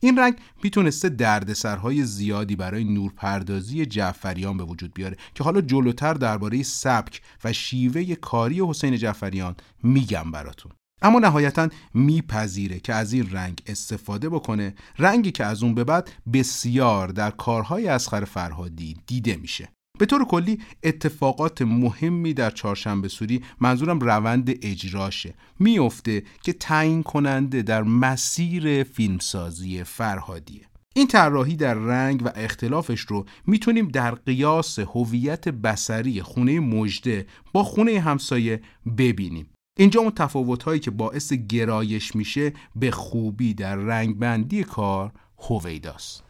این 0.00 0.18
رنگ 0.18 0.34
می‌تونسته 0.62 1.08
دردسرهای 1.08 2.04
زیادی 2.04 2.56
برای 2.56 2.84
نورپردازی 2.84 3.86
جعفریان 3.86 4.56
به 4.56 4.64
وجود 4.64 4.94
بیاره 4.94 5.16
که 5.34 5.44
حالا 5.44 5.60
جلوتر 5.60 6.14
درباره 6.14 6.62
سبک 6.62 7.22
و 7.44 7.52
شیوه 7.52 8.14
کاری 8.14 8.60
حسین 8.68 8.96
جعفریان 8.96 9.54
میگم 9.82 10.30
براتون. 10.30 10.72
اما 11.02 11.18
نهایتا 11.18 11.68
میپذیره 11.94 12.80
که 12.80 12.94
از 12.94 13.12
این 13.12 13.30
رنگ 13.30 13.62
استفاده 13.66 14.28
بکنه 14.28 14.74
رنگی 14.98 15.30
که 15.30 15.44
از 15.44 15.62
اون 15.62 15.74
به 15.74 15.84
بعد 15.84 16.10
بسیار 16.32 17.08
در 17.08 17.30
کارهای 17.30 17.88
اسخر 17.88 18.24
فرهادی 18.24 18.96
دیده 19.06 19.36
میشه. 19.36 19.68
به 20.00 20.06
طور 20.06 20.24
کلی 20.24 20.58
اتفاقات 20.82 21.62
مهمی 21.62 22.34
در 22.34 22.50
چهارشنبه 22.50 23.08
سوری 23.08 23.42
منظورم 23.60 24.00
روند 24.00 24.50
اجراشه. 24.62 25.34
میفته 25.58 26.22
که 26.42 26.52
تعیین 26.52 27.02
کننده 27.02 27.62
در 27.62 27.82
مسیر 27.82 28.82
فیلمسازی 28.82 29.84
فرهادیه. 29.84 30.60
این 30.94 31.06
طراحی 31.06 31.56
در 31.56 31.74
رنگ 31.74 32.22
و 32.24 32.30
اختلافش 32.34 33.00
رو 33.00 33.24
می‌تونیم 33.46 33.88
در 33.88 34.10
قیاس 34.14 34.78
هویت 34.78 35.48
بسری 35.48 36.22
خونه 36.22 36.60
مجده 36.60 37.26
با 37.52 37.64
خونه 37.64 38.00
همسایه 38.00 38.60
ببینیم. 38.98 39.46
اینجا 39.78 40.00
اون 40.00 40.10
تفاوت 40.10 40.62
هایی 40.62 40.80
که 40.80 40.90
باعث 40.90 41.32
گرایش 41.32 42.16
میشه 42.16 42.52
به 42.76 42.90
خوبی 42.90 43.54
در 43.54 43.76
رنگ 43.76 44.18
بندی 44.18 44.64
کار 44.64 45.12
هویداست. 45.38 46.22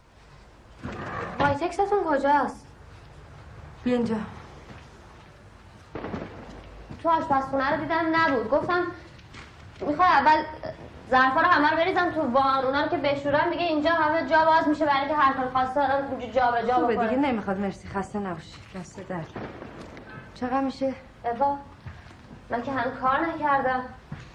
وایتکستون 1.39 1.99
کجاست؟ 2.05 2.70
بیا 3.83 3.95
اینجا. 3.95 4.15
تو 7.03 7.09
آشپزخونه 7.09 7.71
رو 7.71 7.81
دیدم 7.81 8.05
نبود. 8.11 8.49
گفتم 8.49 8.83
می‌خوای 9.87 10.09
اول 10.09 10.43
ظرفا 11.11 11.41
رو 11.41 11.47
همه 11.47 11.69
رو 11.69 11.77
بریزم 11.77 12.11
تو 12.11 12.21
وان. 12.21 12.65
اونا 12.65 12.83
رو 12.83 12.89
که 12.89 12.97
بشورم 12.97 13.49
دیگه 13.49 13.63
اینجا 13.63 13.89
همه 13.91 14.29
جا 14.29 14.45
باز 14.45 14.67
میشه 14.67 14.85
برای 14.85 14.99
اینکه 14.99 15.15
هر 15.15 15.33
کار 15.33 15.49
خواسته 15.49 15.95
اونجا 15.95 16.27
جا 16.27 16.51
به 16.51 16.67
جا 16.67 16.73
خوبه 16.73 16.95
دیگه 16.95 17.15
نمی‌خواد. 17.15 17.59
مرسی. 17.59 17.87
خسته 17.87 18.19
نباشی. 18.19 18.53
دست 18.75 19.07
در. 19.09 19.15
چقدر 20.35 20.61
میشه؟ 20.61 20.93
ابا 21.25 21.57
من 22.49 22.61
که 22.61 22.71
هنوز 22.71 22.99
کار 23.01 23.19
نکردم. 23.19 23.81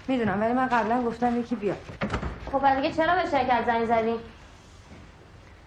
می‌دونم 0.07 0.41
ولی 0.41 0.53
من 0.53 0.67
قبلا 0.67 1.01
گفتم 1.01 1.39
یکی 1.39 1.55
بیاد. 1.55 1.77
خب 2.51 2.75
دیگه 2.75 2.91
چرا 2.91 3.15
به 3.15 3.29
شرکت 3.29 3.65
زنگ 3.65 3.85
زدی؟ 3.85 4.19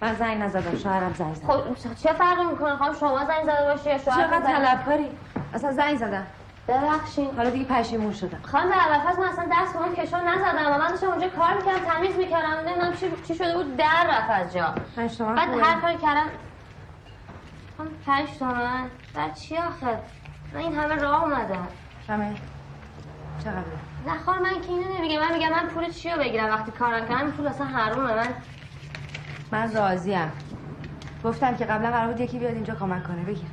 من 0.02 0.14
زنگ 0.14 0.42
نزدم 0.42 0.78
شوهرم 0.78 1.14
زنگ 1.14 1.34
زد. 1.34 1.46
خب 1.46 1.94
چه 1.94 2.12
فرقی 2.12 2.44
می‌کنه؟ 2.44 2.76
خواهم 2.76 2.94
شما 2.94 3.24
زنگ 3.24 3.42
زده 3.42 3.64
باشی 3.64 3.90
یا 3.90 3.98
شوهر 3.98 4.16
چقدر 4.16 4.40
طلبکاری 4.40 5.08
اصلا 5.54 5.72
زنگ 5.72 5.96
زدم. 5.96 6.26
ببخشید. 6.68 7.36
حالا 7.36 7.50
دیگه 7.50 7.64
پشیمون 7.64 8.12
شدم. 8.12 8.38
خانم 8.42 8.70
در 8.70 8.76
اول 8.76 9.20
من 9.20 9.28
اصلا 9.28 9.44
دست 9.52 9.76
اون 9.76 9.94
کشو 9.94 10.16
نزدم. 10.16 10.72
و 10.72 10.78
من 10.78 10.88
داشتم 10.88 11.06
اونجا 11.06 11.28
کار 11.28 11.54
می‌کردم 11.54 11.84
تمیز 11.84 12.16
می‌کردم. 12.16 12.68
نمی‌دونم 12.68 12.92
چی 12.92 13.12
چی 13.28 13.34
شده 13.34 13.54
بود. 13.54 13.76
در 13.76 14.06
رفت 14.08 14.30
از 14.30 14.52
جا. 14.52 14.74
بعد. 15.24 15.48
هر 15.62 15.80
کاری 15.80 15.96
کردم 15.96 16.26
خانم 17.76 17.90
پنج 18.06 18.28
تومن. 18.38 18.90
بعد 19.14 19.34
چی 19.34 19.56
آخه؟ 19.56 19.98
من 20.54 20.60
این 20.60 20.78
همه 20.78 20.94
راه 20.94 21.22
اومدم. 21.22 21.68
کمه 22.06 22.34
چقدر؟ 23.44 23.62
نه 24.06 24.18
خانم 24.26 24.42
من 24.42 24.60
که 24.60 24.68
اینو 24.68 24.98
نمیگم. 24.98 25.20
من 25.20 25.32
میگم 25.32 25.50
من 25.50 25.66
پول 25.68 25.90
چی 25.90 26.10
رو 26.10 26.18
بگیرم 26.18 26.50
وقتی 26.50 26.70
کار 26.70 26.96
نکردم 26.96 27.16
این 27.16 27.30
پول 27.30 27.46
اصلا 27.46 27.66
حرومه. 27.66 28.14
من 28.14 28.28
من 29.52 29.74
راضیم 29.74 30.32
گفتم 31.24 31.56
که 31.56 31.64
قبلا 31.64 31.90
قرار 31.90 32.06
بود 32.12 32.20
یکی 32.20 32.38
بیاد 32.38 32.54
اینجا 32.54 32.74
کمک 32.74 33.06
کنه. 33.06 33.22
بگیر. 33.22 33.48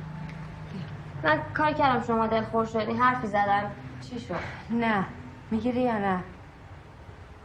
من 1.24 1.38
کار 1.54 1.72
کردم 1.72 2.02
شما 2.06 2.26
دلخور 2.26 2.64
شدی. 2.64 2.92
حرفی 2.92 3.26
زدم. 3.26 3.70
چی 4.10 4.20
شد؟ 4.20 4.34
نه. 4.70 5.04
می‌گیری 5.50 5.80
یا 5.80 5.98
نه؟ 5.98 6.18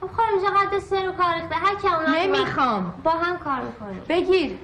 خب 0.01 0.07
خانم 0.07 0.57
قد 0.57 0.79
سر 0.79 1.09
و 1.09 1.11
کار 1.11 1.35
ریخته. 1.35 1.55
هر 1.55 1.75
کی 1.75 2.27
نمی‌خوام. 2.27 2.93
با 3.03 3.11
هم 3.11 3.37
کار 3.37 3.61
می‌کنیم 3.61 4.01
بگیر. 4.09 4.59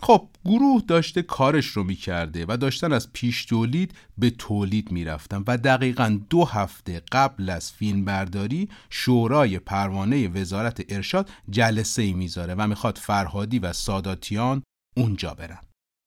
خب 0.00 0.28
گروه 0.44 0.82
داشته 0.88 1.22
کارش 1.22 1.66
رو 1.66 1.84
می‌کرده 1.84 2.44
و 2.48 2.56
داشتن 2.56 2.92
از 2.92 3.12
پیش 3.12 3.44
تولید 3.44 3.94
به 4.18 4.30
تولید 4.30 4.92
می‌رفتن 4.92 5.44
و 5.46 5.56
دقیقا 5.56 6.20
دو 6.30 6.44
هفته 6.44 7.02
قبل 7.12 7.50
از 7.50 7.72
فیلم 7.72 8.04
برداری 8.04 8.68
شورای 8.90 9.58
پروانه 9.58 10.28
وزارت 10.28 10.84
ارشاد 10.88 11.30
جلسه 11.50 12.02
ای 12.02 12.12
می‌ذاره 12.12 12.54
و 12.54 12.66
می‌خواد 12.66 12.98
فرهادی 12.98 13.58
و 13.58 13.72
ساداتیان 13.72 14.62
اونجا 14.96 15.34
برن. 15.34 15.58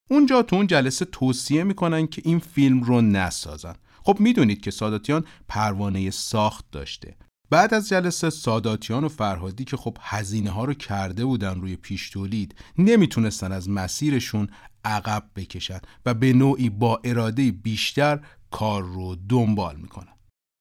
اونجا 0.09 0.41
تو 0.43 0.55
اون 0.55 0.67
جلسه 0.67 1.05
توصیه 1.05 1.63
می‌کنن 1.63 2.07
که 2.07 2.21
این 2.25 2.39
فیلم 2.39 2.83
رو 2.83 3.01
نسازن. 3.01 3.75
خب 4.03 4.17
می‌دونید 4.19 4.61
که 4.61 4.71
ساداتیان 4.71 5.25
پروانه 5.47 6.11
ساخت 6.11 6.65
داشته. 6.71 7.15
بعد 7.51 7.73
از 7.73 7.89
جلسه 7.89 8.29
ساداتیان 8.29 9.03
و 9.03 9.09
فرهادی 9.09 9.63
که 9.63 9.77
خب 9.77 9.97
هزینه 10.01 10.49
ها 10.49 10.65
رو 10.65 10.73
کرده 10.73 11.25
بودن 11.25 11.61
روی 11.61 11.75
پیش 11.75 12.09
تولید 12.09 12.55
نمی‌تونستن 12.77 13.51
از 13.51 13.69
مسیرشون 13.69 14.49
عقب 14.85 15.23
بکشن 15.35 15.79
و 16.05 16.13
به 16.13 16.33
نوعی 16.33 16.69
با 16.69 17.01
اراده 17.03 17.51
بیشتر 17.51 18.19
کار 18.51 18.83
رو 18.83 19.15
دنبال 19.29 19.75
می‌کنن. 19.75 20.13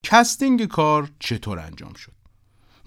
casting 0.05 0.65
کار 0.65 1.11
چطور 1.19 1.59
انجام 1.59 1.95
شد؟ 1.95 2.13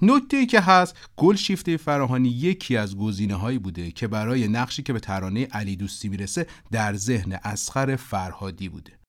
نکته 0.01 0.37
ای 0.37 0.45
که 0.45 0.59
هست 0.59 0.95
گلشیفته 1.17 1.77
فراهانی 1.77 2.29
یکی 2.29 2.77
از 2.77 2.97
گزینه 2.97 3.35
هایی 3.35 3.59
بوده 3.59 3.91
که 3.91 4.07
برای 4.07 4.47
نقشی 4.47 4.83
که 4.83 4.93
به 4.93 4.99
ترانه 4.99 5.45
علیدوستی 5.45 6.09
می‌رسه 6.09 6.47
در 6.71 6.95
ذهن 6.95 7.39
اصغر 7.43 7.95
فرهادی 7.95 8.69
بوده. 8.69 9.02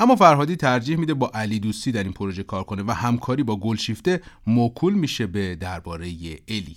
اما 0.00 0.16
فرهادی 0.16 0.56
ترجیح 0.56 0.96
میده 0.96 1.14
با 1.14 1.30
علیدوستی 1.34 1.92
در 1.92 2.02
این 2.02 2.12
پروژه 2.12 2.42
کار 2.42 2.64
کنه 2.64 2.82
و 2.82 2.90
همکاری 2.90 3.42
با 3.42 3.56
گلشیفته 3.56 4.20
موکول 4.46 4.94
میشه 4.94 5.26
به 5.26 5.54
درباره 5.54 6.06
الی. 6.48 6.76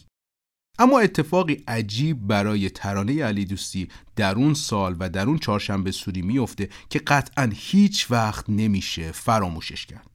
اما 0.79 0.99
اتفاقی 0.99 1.63
عجیب 1.67 2.27
برای 2.27 2.69
ترانه 2.69 3.23
علی 3.23 3.45
دوستی 3.45 3.87
در 4.15 4.35
اون 4.35 4.53
سال 4.53 4.95
و 4.99 5.09
در 5.09 5.27
اون 5.27 5.37
چهارشنبه 5.37 5.91
سوری 5.91 6.21
میفته 6.21 6.69
که 6.89 6.99
قطعا 6.99 7.49
هیچ 7.53 8.11
وقت 8.11 8.49
نمیشه 8.49 9.11
فراموشش 9.11 9.85
کرد. 9.85 10.12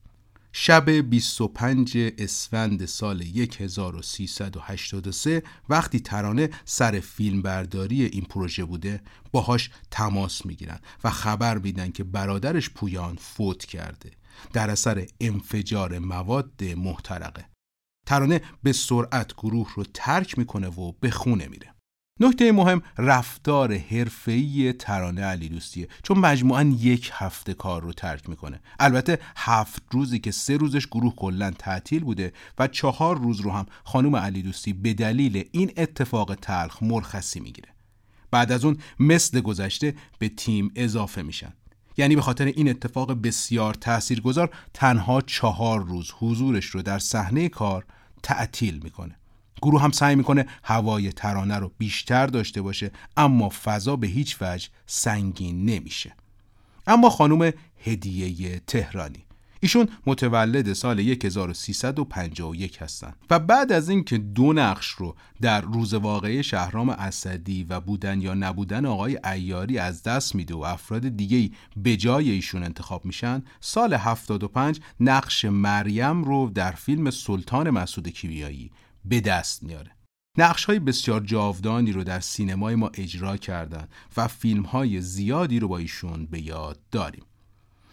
شب 0.61 0.91
25 0.91 1.99
اسفند 2.19 2.85
سال 2.85 3.23
1383 3.23 5.43
وقتی 5.69 6.01
ترانه 6.01 6.51
سر 6.65 7.01
فیلم 7.01 7.43
برداری 7.43 8.05
این 8.05 8.25
پروژه 8.25 8.65
بوده 8.65 9.01
باهاش 9.33 9.71
تماس 9.91 10.47
می‌گیرن 10.47 10.79
و 11.05 11.11
خبر 11.11 11.59
میدن 11.59 11.91
که 11.91 12.05
برادرش 12.05 12.71
پویان 12.71 13.17
فوت 13.17 13.65
کرده. 13.65 14.11
در 14.53 14.71
اثر 14.71 15.07
انفجار 15.21 15.99
مواد 15.99 16.65
محترقه. 16.65 17.49
ترانه 18.07 18.41
به 18.63 18.73
سرعت 18.73 19.35
گروه 19.35 19.73
رو 19.77 19.85
ترک 19.95 20.39
می‌کنه 20.39 20.69
و 20.69 20.93
به 20.93 21.11
خونه 21.11 21.49
میره. 21.49 21.75
نکته 22.21 22.53
مهم 22.53 22.83
رفتار 22.99 23.77
حرفه‌ای 23.77 24.73
ترانه 24.73 25.23
علی 25.23 25.49
دوستیه. 25.49 25.89
چون 26.03 26.19
مجموعاً 26.19 26.63
یک 26.63 27.11
هفته 27.15 27.55
کار 27.55 27.83
رو 27.83 27.93
ترک 27.93 28.29
می‌کنه. 28.29 28.61
البته 28.81 29.19
هفت 29.37 29.83
روزی 29.91 30.19
که 30.19 30.31
سه 30.31 30.57
روزش 30.57 30.87
گروه 30.87 31.15
کلا 31.15 31.51
تعطیل 31.51 32.05
بوده 32.05 32.33
و 32.59 32.69
چهار 32.69 33.19
روز 33.19 33.41
رو 33.41 33.51
هم 33.51 33.67
خانم 33.85 34.17
علی 34.17 34.43
دوستی 34.43 34.73
به 34.73 34.95
دلیل 34.95 35.49
این 35.53 35.73
اتفاق 35.77 36.35
تلخ 36.35 36.83
مرخصی 36.83 37.41
می‌گیره. 37.41 37.69
بعد 38.31 38.53
از 38.53 38.65
اون 38.65 38.79
مثل 39.01 39.41
گذشته 39.41 39.95
به 40.19 40.29
تیم 40.29 40.71
اضافه 40.75 41.23
میشن. 41.23 41.53
یعنی 41.97 42.17
به 42.17 42.23
خاطر 42.23 42.45
این 42.45 42.69
اتفاق 42.69 43.13
بسیار 43.13 43.75
تاثیرگذار 43.75 44.51
تنها 44.75 45.21
چهار 45.21 45.85
روز 45.85 46.13
حضورش 46.19 46.65
رو 46.65 46.83
در 46.83 46.99
صحنه 46.99 47.49
کار 47.49 47.85
تعطیل 48.23 48.81
می‌کنه. 48.85 49.17
گروه 49.63 49.83
هم 49.83 49.91
سعی 49.91 50.15
می‌کنه 50.15 50.47
هوای 50.63 51.13
ترانه 51.13 51.57
رو 51.57 51.73
بیشتر 51.79 52.27
داشته 52.27 52.63
باشه 52.63 52.91
اما 53.17 53.49
فضا 53.65 53.97
به 53.97 54.07
هیچ 54.07 54.37
وجه 54.41 54.69
سنگین 54.87 55.65
نمیشه. 55.65 56.15
اما 56.87 57.11
خانم 57.11 57.53
هدیه 57.85 58.61
تهرانی 58.67 59.25
ایشون 59.61 59.89
متولد 60.07 60.73
سال 60.73 61.01
1351 61.01 62.83
هستند 62.83 63.17
و 63.31 63.39
بعد 63.39 63.73
از 63.73 63.89
اینکه 63.89 64.19
دو 64.19 64.53
نقش 64.53 64.89
رو 64.89 65.17
در 65.41 65.61
روز 65.61 65.95
واقعی 65.95 66.43
شهرام 66.43 66.89
اسدی 66.89 67.65
و 67.65 67.81
بودن 67.81 68.21
یا 68.21 68.35
نبودن 68.35 68.87
آقای 68.87 69.19
ایاری 69.25 69.79
از 69.79 70.03
دست 70.03 70.35
میده 70.35 70.55
و 70.55 70.59
افراد 70.59 71.09
دیگه 71.09 71.51
به 71.77 71.97
جای 71.97 72.31
ایشون 72.31 72.63
انتخاب 72.63 73.05
میشن 73.05 73.43
سال 73.61 73.95
75 73.95 74.81
نقش 75.01 75.45
مریم 75.45 76.25
رو 76.25 76.51
در 76.55 76.73
فیلم 76.73 77.11
سلطان 77.11 77.71
مسعود 77.71 78.09
کیمیایی 78.09 78.71
به 79.09 79.21
دست 79.21 79.63
میاره. 79.63 79.91
نقش 80.39 80.65
های 80.65 80.79
بسیار 80.79 81.21
جاودانی 81.21 81.93
رو 81.93 82.05
در 82.05 82.21
سینمای 82.21 82.75
ما 82.75 82.91
اجرا 82.95 83.37
کردن 83.37 83.89
و 84.17 84.29
فیلم 84.29 84.63
های 84.63 85.01
زیادی 85.01 85.59
رو 85.59 85.69
با 85.69 85.79
ایشون 85.79 86.27
به 86.27 86.41
یاد 86.41 86.81
داریم. 86.91 87.25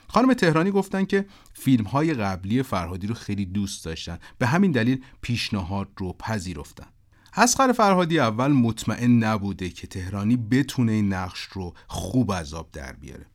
خانم 0.07 0.33
تهرانی 0.33 0.71
گفتن 0.71 1.05
که 1.05 1.25
فیلم 1.53 1.83
های 1.83 2.13
قبلی 2.13 2.63
فرهادی 2.63 3.07
رو 3.07 3.15
خیلی 3.15 3.45
دوست 3.45 3.85
داشتن. 3.85 4.19
به 4.37 4.47
همین 4.47 4.71
دلیل 4.71 5.03
پیشنهاد 5.21 5.89
رو 5.97 6.13
پذیرفتن. 6.13 6.87
اسقر 7.33 7.71
فرهادی 7.71 8.19
اول 8.19 8.51
مطمئن 8.51 9.23
نبوده 9.23 9.69
که 9.69 9.87
تهرانی 9.87 10.37
بتونه 10.37 10.91
این 10.91 11.13
نقش 11.13 11.41
رو 11.41 11.73
خوب 11.87 12.33
عذاب 12.33 12.69
در 12.71 12.93
بیاره. 12.93 13.25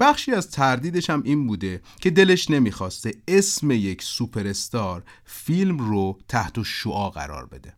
بخشی 0.00 0.32
از 0.32 0.50
تردیدش 0.50 1.10
هم 1.10 1.22
این 1.24 1.46
بوده 1.46 1.82
که 2.00 2.10
دلش 2.10 2.50
نمی‌خواسته 2.50 3.14
اسم 3.28 3.70
یک 3.70 4.02
سوپر 4.02 4.52
فیلم 5.24 5.78
رو 5.78 6.18
تحت 6.28 6.62
شعا 6.62 7.10
قرار 7.10 7.46
بده. 7.46 7.72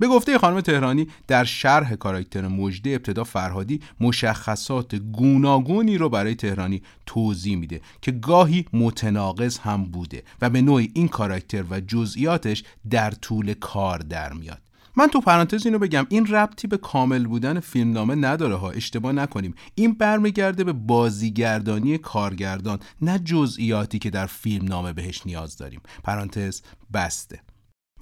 به 0.00 0.08
گفته 0.08 0.38
خانم 0.38 0.60
تهرانی 0.60 1.08
در 1.26 1.44
شرح 1.44 1.94
کاراکتر 1.94 2.48
مجده 2.48 2.90
ابتدا 2.90 3.24
فرهادی 3.24 3.80
مشخصات 4.00 4.94
گوناگونی 4.94 5.98
رو 5.98 6.08
برای 6.08 6.34
تهرانی 6.34 6.82
توضیح 7.06 7.56
میده 7.56 7.80
که 8.02 8.12
گاهی 8.12 8.64
متناقض 8.72 9.58
هم 9.58 9.84
بوده 9.84 10.22
و 10.40 10.50
به 10.50 10.62
نوعی 10.62 10.90
این 10.94 11.08
کاراکتر 11.08 11.64
و 11.70 11.80
جزئیاتش 11.80 12.64
در 12.90 13.10
طول 13.10 13.54
کار 13.54 13.98
در 13.98 14.32
میاد. 14.32 14.63
من 14.96 15.06
تو 15.06 15.20
پرانتز 15.20 15.66
اینو 15.66 15.78
بگم 15.78 16.06
این 16.08 16.26
ربطی 16.26 16.66
به 16.66 16.76
کامل 16.76 17.26
بودن 17.26 17.60
فیلمنامه 17.60 18.14
نداره 18.14 18.54
ها 18.54 18.70
اشتباه 18.70 19.12
نکنیم. 19.12 19.54
این 19.74 19.92
برمیگرده 19.92 20.64
به 20.64 20.72
بازیگردانی 20.72 21.98
کارگردان 21.98 22.78
نه 23.02 23.18
جزئیاتی 23.18 23.98
که 23.98 24.10
در 24.10 24.26
فیلمنامه 24.26 24.92
بهش 24.92 25.26
نیاز 25.26 25.56
داریم. 25.56 25.80
پرانتز 26.04 26.62
بسته. 26.94 27.40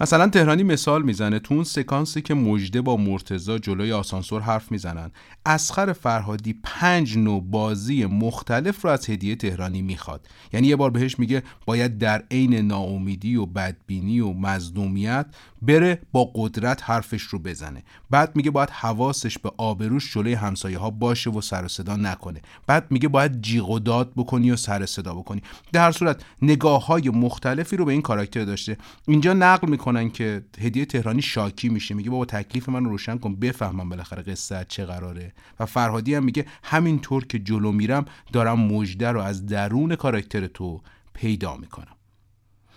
مثلا 0.01 0.29
تهرانی 0.29 0.63
مثال 0.63 1.03
می‌زنه 1.03 1.39
تو 1.39 1.55
اون 1.55 1.65
سکانسی 1.65 2.23
که 2.23 2.35
مجده 2.35 2.81
با 2.81 2.97
مرتزا 2.97 3.59
جلوی 3.59 3.93
آسانسور 3.93 4.43
حرف 4.43 4.73
می‌زنن. 4.73 5.11
اسخر 5.47 5.93
فرهادی 5.93 6.61
پنج 6.63 7.19
نوع 7.19 7.43
بازی 7.43 8.07
مختلف 8.07 8.85
رو 8.85 8.91
از 8.91 9.11
هدیه 9.11 9.37
تهرانی 9.37 9.83
می‌خواد. 9.83 10.29
یعنی 10.53 10.67
یه 10.67 10.77
بار 10.77 10.91
بهش 10.91 11.19
میگه 11.19 11.43
باید 11.67 11.99
در 11.99 12.25
عین 12.31 12.55
ناامیدی 12.55 13.37
و 13.37 13.47
بدبینی 13.47 14.21
و 14.21 14.33
مظلومیت 14.33 15.27
بره 15.63 16.03
با 16.13 16.31
قدرت 16.35 16.83
حرفش 16.91 17.23
رو 17.23 17.39
بزنه. 17.39 17.83
بعد 18.13 18.37
میگه 18.37 18.51
باید 18.51 18.71
حواسش 18.71 19.39
به 19.39 19.51
آبروش 19.57 20.15
جلوی 20.15 20.35
همسایه 20.35 20.79
ها 20.79 20.91
باشه 20.91 21.31
و 21.31 21.41
سر 21.41 21.69
صدا 21.69 21.97
نکنه. 21.97 22.43
بعد 22.67 22.91
میگه 22.91 23.09
باید 23.09 23.43
جیغ 23.43 23.71
و 23.71 23.79
داد 23.79 24.13
بکنی 24.17 24.51
و 24.51 24.57
سر 24.57 24.87
صدا 24.87 25.15
بکنی. 25.15 25.43
در 25.73 25.85
هر 25.85 25.93
صورت 25.93 26.23
نگاه 26.43 26.87
های 26.87 27.09
مختلفی 27.11 27.77
رو 27.77 27.85
به 27.85 27.93
این 27.93 28.03
کاراکتر 28.03 28.45
داشته. 28.45 28.77
اینجا 29.09 29.33
نقل 29.33 29.69
می‌کنن 29.69 30.11
که 30.11 30.45
هدیه 30.61 30.85
تهرانی 30.85 31.23
شاکی 31.23 31.69
میشه. 31.69 31.95
میگه 31.95 32.11
بابا 32.11 32.25
تکلیف 32.25 32.69
من 32.69 32.85
روشن 32.85 33.19
کن 33.19 33.37
بفهمم 33.37 33.89
بالاخره 33.89 34.23
قصه 34.23 34.67
چه 34.69 34.85
قراره. 34.85 35.33
و 35.61 35.67
فرهادی 35.67 36.15
هم 36.15 36.25
میگه 36.25 36.47
همینطور 36.63 37.27
که 37.27 37.39
جلو 37.39 37.73
میرم 37.73 38.05
دارم 38.33 38.61
مجده 38.61 39.09
رو 39.09 39.21
از 39.21 39.47
درون 39.47 39.97
کاراکتر 39.97 40.47
تو 40.47 40.81
پیدا 41.15 41.57
می‌کنم. 41.57 42.02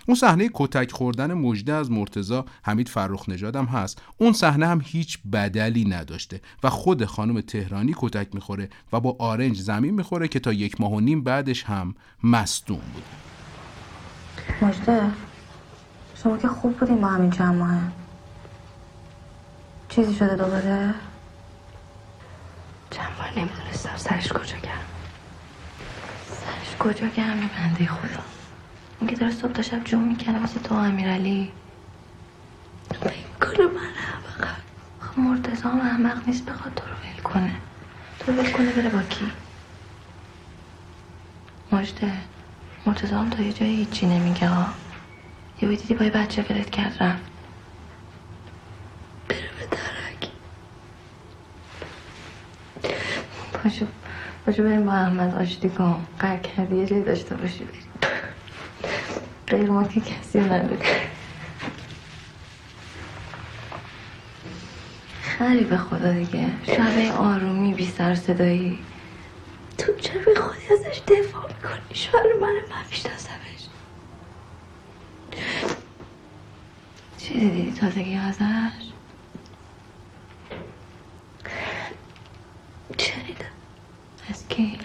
اون 0.08 0.15
صحنه 0.15 0.50
کتک 0.54 0.91
خوردن 0.91 1.34
مجده 1.34 1.74
از 1.74 1.91
مرتزا 1.91 2.46
حمید 2.63 2.89
فرخ 2.89 3.30
نژادم 3.30 3.65
هست. 3.65 4.02
اون 4.18 4.34
صحنه 4.34 4.68
هم 4.68 4.82
هیچ 4.86 5.20
بدلی 5.34 5.86
نداشته 5.86 6.41
و 6.63 6.70
خود 6.70 7.06
خانم 7.06 7.41
تهرانی 7.41 7.96
کتک 7.98 8.36
می‌خوره 8.36 8.70
و 8.94 9.00
با 9.00 9.15
آرنج 9.20 9.58
زمین 9.58 9.94
می‌خوره 9.94 10.28
که 10.28 10.39
تا 10.39 10.54
یک 10.54 10.82
ماه 10.82 10.91
و 10.91 11.00
نیم 11.00 11.24
بعدش 11.24 11.63
هم 11.63 11.96
مصدوم 12.24 12.82
بود 12.94 13.04
مجده 14.62 15.02
شما 16.24 16.38
که 16.38 16.48
خوب 16.48 16.78
بودیم 16.78 17.02
با 17.02 17.08
همین 17.08 17.32
چند 17.32 17.56
ماه. 17.56 17.80
چیزی 19.89 20.13
شده 20.13 20.36
دوباره؟ 20.36 20.94
چند 22.91 23.18
بار 23.18 23.30
نمی‌دونستم. 23.38 23.98
سرش 23.98 24.34
کجا 24.34 24.58
گرم؟ 24.63 24.86
سرش 26.30 26.78
کجا 26.80 27.08
گرمه 27.08 27.50
بنده 27.58 27.86
خدا. 27.86 28.35
اون 28.99 29.10
که 29.10 29.15
داره 29.15 29.31
صبح 29.31 29.51
تا 29.51 29.62
شب 29.62 29.84
جون 29.84 30.03
می‌کنه 30.03 30.39
واسه 30.39 30.60
تو 30.60 30.75
امیرعلی 30.75 31.51
به 33.01 33.12
این 33.12 33.23
کار 33.39 33.58
من 33.58 33.89
احمقم. 33.97 34.58
خب 34.99 35.19
مرتضا 35.19 35.69
هم 35.69 35.79
احمق 35.81 36.27
نیست 36.27 36.45
بخواد 36.45 36.73
تو 36.73 36.84
رو 36.86 36.91
ول 36.93 37.21
کنه. 37.21 37.55
تو 38.19 38.31
رو 38.31 38.38
ول 38.38 38.51
کنه 38.51 38.71
بره 38.71 38.89
با 38.89 39.01
کی؟ 39.01 39.31
مجده. 41.71 42.13
مرتضا 42.86 43.17
هم 43.19 43.29
تا 43.29 43.43
یه 43.43 43.53
جایی 43.53 43.75
هیچی 43.75 44.05
نمیگه 44.08 44.47
ها 44.47 44.65
یه 45.62 45.69
دیدی 45.69 45.93
با 45.93 46.05
یه 46.05 46.12
بچه 46.12 46.45
ولت 46.49 46.69
کرد 46.69 46.97
رفت. 47.03 47.23
بره 49.29 49.49
به 49.60 49.65
درک. 49.77 50.29
پاشو 53.53 53.86
پاشو 54.45 54.63
بریم 54.63 54.86
با 54.86 54.91
احمد 54.91 55.36
آشتی 55.36 55.69
کن. 55.69 56.05
قرار 56.19 56.38
کردی 56.38 56.75
یه 56.75 56.86
جایی 56.86 57.03
داشته 57.03 57.36
باشی. 57.36 57.63
بریم 57.65 57.85
غیر 59.47 59.69
ما 59.69 59.84
که 59.84 60.01
کسی 60.01 60.39
نداره. 60.39 60.77
خری 65.21 65.63
به 65.63 65.77
خدا 65.77 66.12
دیگه. 66.13 66.47
شب 66.67 67.15
آرومی 67.17 67.73
بی 67.73 67.86
سر 67.86 68.15
صدایی. 68.15 68.79
تو 69.77 69.93
چرا 70.01 70.21
به 70.25 70.36
خودی 70.41 70.73
ازش 70.73 71.01
دفاع 71.08 71.47
می‌کنی؟ 71.47 71.95
شوهر 71.95 72.23
من 72.41 72.47
من 72.69 72.86
میشناسمش. 72.91 73.36
چیزی 77.17 77.49
دیدی؟ 77.49 77.71
تازگی 77.71 78.15
ازش 78.15 78.41
شنیدم 82.97 83.45
از 84.29 84.47
کی 84.47 84.77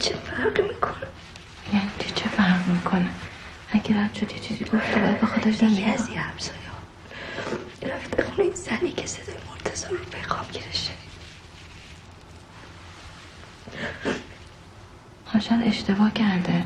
چه 0.00 0.14
فرقی 0.14 0.62
می‌کنه 0.62 1.06
یعنی 1.72 1.90
چی 1.98 2.10
چه 2.10 2.28
فرق 2.28 2.68
می‌کنه 2.68 3.08
اگه 3.72 4.04
رد 4.04 4.14
شد 4.14 4.32
یه 4.32 4.38
چیزی 4.38 4.64
گفت 4.64 4.98
باید 4.98 5.20
به 5.20 5.26
خودش 5.26 5.54
زندگی 5.54 5.82
یکی 5.82 5.90
از 5.90 6.08
یه 6.08 6.20
همسایه 6.20 6.58
رفته 7.82 8.22
خونه 8.22 8.40
این 8.40 8.54
زنی 8.54 8.92
که 8.92 9.06
صدای 9.06 9.36
مرتضا 9.50 9.88
رو 9.88 9.96
پیغام 9.96 10.44
گیرش 10.52 10.88
شنید 10.88 11.02
شاید 15.48 15.62
اشتباه 15.68 16.12
کرده 16.12 16.64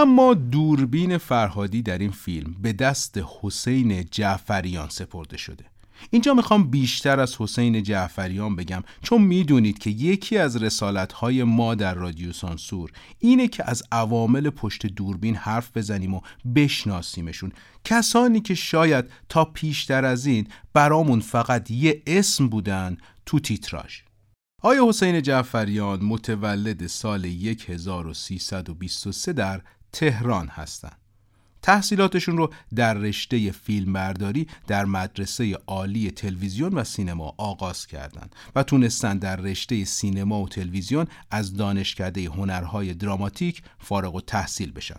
اما 0.00 0.34
دوربین 0.34 1.18
فرهادی 1.18 1.82
در 1.82 1.98
این 1.98 2.10
فیلم 2.10 2.56
به 2.62 2.72
دست 2.72 3.20
حسین 3.42 4.04
جعفریان 4.10 4.88
سپرده 4.88 5.36
شده. 5.36 5.64
اینجا 6.10 6.34
می‌خوام 6.34 6.70
بیشتر 6.70 7.20
از 7.20 7.36
حسین 7.38 7.82
جعفریان 7.82 8.56
بگم 8.56 8.82
چون 9.02 9.22
می‌دونید 9.22 9.78
که 9.78 9.90
یکی 9.90 10.38
از 10.38 10.62
رسالتهای 10.62 11.44
ما 11.44 11.74
در 11.74 11.94
رادیو 11.94 12.32
سانسور 12.32 12.90
اینه 13.18 13.48
که 13.48 13.70
از 13.70 13.82
عوامل 13.92 14.50
پشت 14.50 14.86
دوربین 14.86 15.34
حرف 15.34 15.76
بزنیم 15.76 16.14
و 16.14 16.20
بشناسیمشون. 16.54 17.52
کسانی 17.84 18.40
که 18.40 18.54
شاید 18.54 19.04
تا 19.28 19.44
پیشتر 19.44 20.04
از 20.04 20.26
این 20.26 20.46
برامون 20.72 21.20
فقط 21.20 21.70
یه 21.70 22.02
اسم 22.06 22.48
بودن 22.48 22.96
تو 23.26 23.40
تیتراژ. 23.40 24.00
آیا 24.62 24.88
حسین 24.88 25.22
جعفریان 25.22 26.04
متولد 26.04 26.86
سال 26.86 27.24
1323 27.24 29.32
در 29.32 29.60
تهران 29.92 30.48
هستند. 30.48 30.96
تحصیلاتشون 31.62 32.36
رو 32.36 32.52
در 32.74 32.94
رشته 32.94 33.50
فیلمبرداری 33.50 34.46
در 34.66 34.84
مدرسه 34.84 35.58
عالی 35.66 36.10
تلویزیون 36.10 36.74
و 36.74 36.84
سینما 36.84 37.34
آغاز 37.38 37.86
کردند 37.86 38.36
و 38.54 38.62
تونستن 38.62 39.18
در 39.18 39.36
رشته 39.36 39.84
سینما 39.84 40.42
و 40.42 40.48
تلویزیون 40.48 41.06
از 41.30 41.56
دانشکده 41.56 42.24
هنرهای 42.24 42.94
دراماتیک 42.94 43.62
فارغ 43.78 44.14
و 44.14 44.20
تحصیل 44.20 44.72
بشن. 44.72 44.98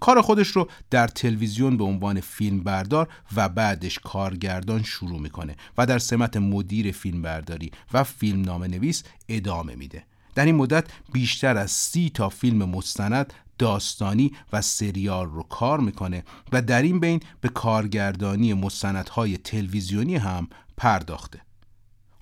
کار 0.00 0.22
خودش 0.22 0.48
رو 0.48 0.68
در 0.90 1.08
تلویزیون 1.08 1.76
به 1.76 1.84
عنوان 1.84 2.20
فیلمبردار 2.20 3.08
و 3.36 3.48
بعدش 3.48 3.98
کارگردان 3.98 4.82
شروع 4.82 5.20
می‌کنه 5.20 5.56
و 5.78 5.86
در 5.86 5.98
سمت 5.98 6.36
مدیر 6.36 6.92
فیلمبرداری 6.92 7.70
و 7.92 8.04
فیلم 8.04 8.40
نام 8.40 8.64
نویس 8.64 9.02
ادامه 9.28 9.74
میده. 9.74 10.04
در 10.34 10.44
این 10.44 10.54
مدت 10.54 10.84
بیشتر 11.12 11.56
از 11.56 11.70
سی 11.70 12.10
تا 12.14 12.28
فیلم 12.28 12.64
مستند 12.68 13.32
داستانی 13.58 14.32
و 14.52 14.62
سریال 14.62 15.26
رو 15.26 15.42
کار 15.42 15.80
می‌کنه 15.80 16.24
و 16.52 16.62
در 16.62 16.82
این 16.82 17.00
بین 17.00 17.20
به 17.40 17.48
کارگردانی 17.48 18.54
مستندهای 18.54 19.36
تلویزیونی 19.36 20.16
هم 20.16 20.48
پرداخته. 20.76 21.40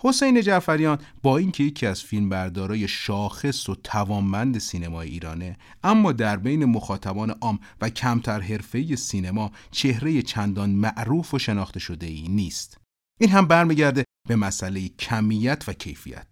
حسین 0.00 0.42
جعفریان 0.42 0.98
با 1.22 1.38
اینکه 1.38 1.64
یکی 1.64 1.86
از 1.86 2.02
فیلمبردارای 2.02 2.88
شاخص 2.88 3.68
و 3.68 3.74
توانمند 3.74 4.58
سینمای 4.58 5.08
ایرانه 5.08 5.56
اما 5.84 6.12
در 6.12 6.36
بین 6.36 6.64
مخاطبان 6.64 7.30
عام 7.30 7.58
و 7.80 7.90
کمتر 7.90 8.40
حرفه‌ای 8.40 8.96
سینما 8.96 9.52
چهره 9.70 10.22
چندان 10.22 10.70
معروف 10.70 11.34
و 11.34 11.38
شناخته 11.38 11.80
شده 11.80 12.06
ای 12.06 12.28
نیست. 12.28 12.78
این 13.20 13.30
هم 13.30 13.46
برمیگرده 13.46 14.04
به 14.28 14.36
مسئله 14.36 14.88
کمیت 14.88 15.64
و 15.68 15.72
کیفیت. 15.72 16.26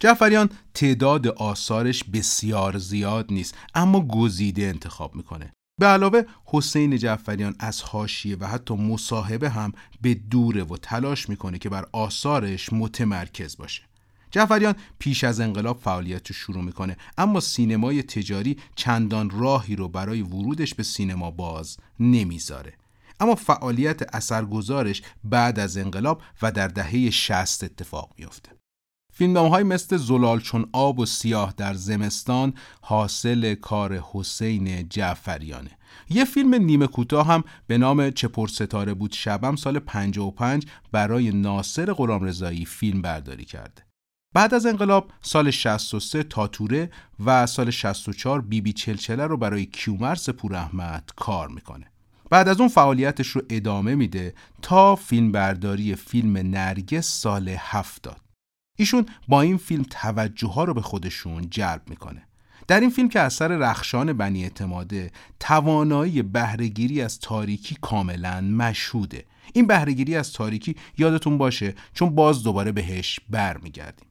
جعفریان 0.00 0.50
تعداد 0.74 1.26
آثارش 1.26 2.04
بسیار 2.04 2.78
زیاد 2.78 3.32
نیست 3.32 3.54
اما 3.74 4.00
گزیده 4.00 4.62
انتخاب 4.62 5.14
می‌کنه. 5.14 5.52
به 5.80 5.86
علاوه 5.86 6.22
حسین 6.44 6.96
جعفریان 6.96 7.56
از 7.58 7.82
حاشیه 7.82 8.36
و 8.40 8.46
حتی 8.46 8.74
مصاحبه 8.74 9.50
هم 9.50 9.72
به 10.00 10.14
دوره 10.14 10.64
و 10.64 10.76
تلاش 10.76 11.28
می‌کنه 11.28 11.58
که 11.58 11.68
بر 11.68 11.86
آثارش 11.92 12.72
متمرکز 12.72 13.56
باشه. 13.56 13.82
جعفریان 14.30 14.74
پیش 14.98 15.24
از 15.24 15.40
انقلاب 15.40 15.78
فعالیت 15.78 16.32
شروع 16.32 16.64
می‌کنه 16.64 16.96
اما 17.18 17.40
سینمای 17.40 18.02
تجاری 18.02 18.56
چندان 18.74 19.30
راهی 19.30 19.76
رو 19.76 19.88
برای 19.88 20.22
ورودش 20.22 20.74
به 20.74 20.82
سینما 20.82 21.30
باز 21.30 21.76
نمی‌ذاره. 22.00 22.72
اما 23.20 23.34
فعالیت 23.34 24.14
اثرگذارش 24.14 25.02
بعد 25.24 25.58
از 25.58 25.76
انقلاب 25.76 26.22
و 26.42 26.52
در 26.52 26.68
دهه 26.68 27.10
60 27.10 27.64
اتفاق 27.64 28.14
میافته. 28.18 28.50
فیلمنامه 29.18 29.50
های 29.50 29.62
مثل 29.62 29.96
زلال 29.96 30.40
چون 30.40 30.66
آب 30.72 30.98
و 30.98 31.06
سیاه 31.06 31.54
در 31.56 31.74
زمستان 31.74 32.54
حاصل 32.80 33.54
کار 33.54 33.98
حسین 34.12 34.88
جعفریانه. 34.88 35.70
یه 36.10 36.24
فیلم 36.24 36.54
نیمه 36.54 36.86
کوتاه 36.86 37.26
هم 37.26 37.44
به 37.66 37.78
نام 37.78 38.10
چه 38.10 38.30
ستاره 38.48 38.94
بود 38.94 39.12
شبم 39.12 39.56
سال 39.56 39.78
55 39.78 40.66
برای 40.92 41.30
ناصر 41.30 41.92
غلامرضایی 41.92 42.64
فیلم 42.64 43.02
برداری 43.02 43.44
کرده. 43.44 43.82
بعد 44.34 44.54
از 44.54 44.66
انقلاب 44.66 45.10
سال 45.22 45.50
63 45.50 46.22
تاتوره 46.22 46.90
و 47.24 47.46
سال 47.46 47.70
64 47.70 48.40
بیبی 48.40 48.60
بی 48.60 48.72
چلچله 48.72 49.26
رو 49.26 49.36
برای 49.36 49.66
کیومرس 49.66 50.30
پور 50.30 50.54
احمد 50.54 51.10
کار 51.16 51.48
می‌کنه. 51.48 51.86
بعد 52.30 52.48
از 52.48 52.60
اون 52.60 52.68
فعالیتش 52.68 53.28
رو 53.28 53.42
ادامه 53.50 53.94
میده 53.94 54.34
تا 54.62 54.96
فیلم 54.96 55.32
برداری 55.32 55.94
فیلم 55.94 56.36
نرگس 56.36 57.06
سال 57.06 57.48
70 57.48 58.25
ایشون 58.76 59.06
با 59.28 59.40
این 59.40 59.56
فیلم 59.56 59.84
توجه 59.90 60.48
ها 60.48 60.64
رو 60.64 60.74
به 60.74 60.82
خودشون 60.82 61.50
جلب 61.50 61.82
می‌کنه. 61.86 62.22
در 62.68 62.80
این 62.80 62.90
فیلم 62.90 63.08
که 63.08 63.20
اثر 63.20 63.48
رخشان 63.48 64.12
بنی 64.12 64.42
اعتماده 64.42 65.10
توانایی 65.40 66.22
بهرهگیری 66.22 67.02
از 67.02 67.20
تاریکی 67.20 67.76
کاملا 67.80 68.40
مشهوده. 68.40 69.24
این 69.52 69.66
بهرهگیری 69.66 70.16
از 70.16 70.32
تاریکی 70.32 70.76
یادتون 70.98 71.38
باشه 71.38 71.74
چون 71.94 72.14
باز 72.14 72.42
دوباره 72.42 72.72
بهش 72.72 73.20
برمیگردیم. 73.30 74.06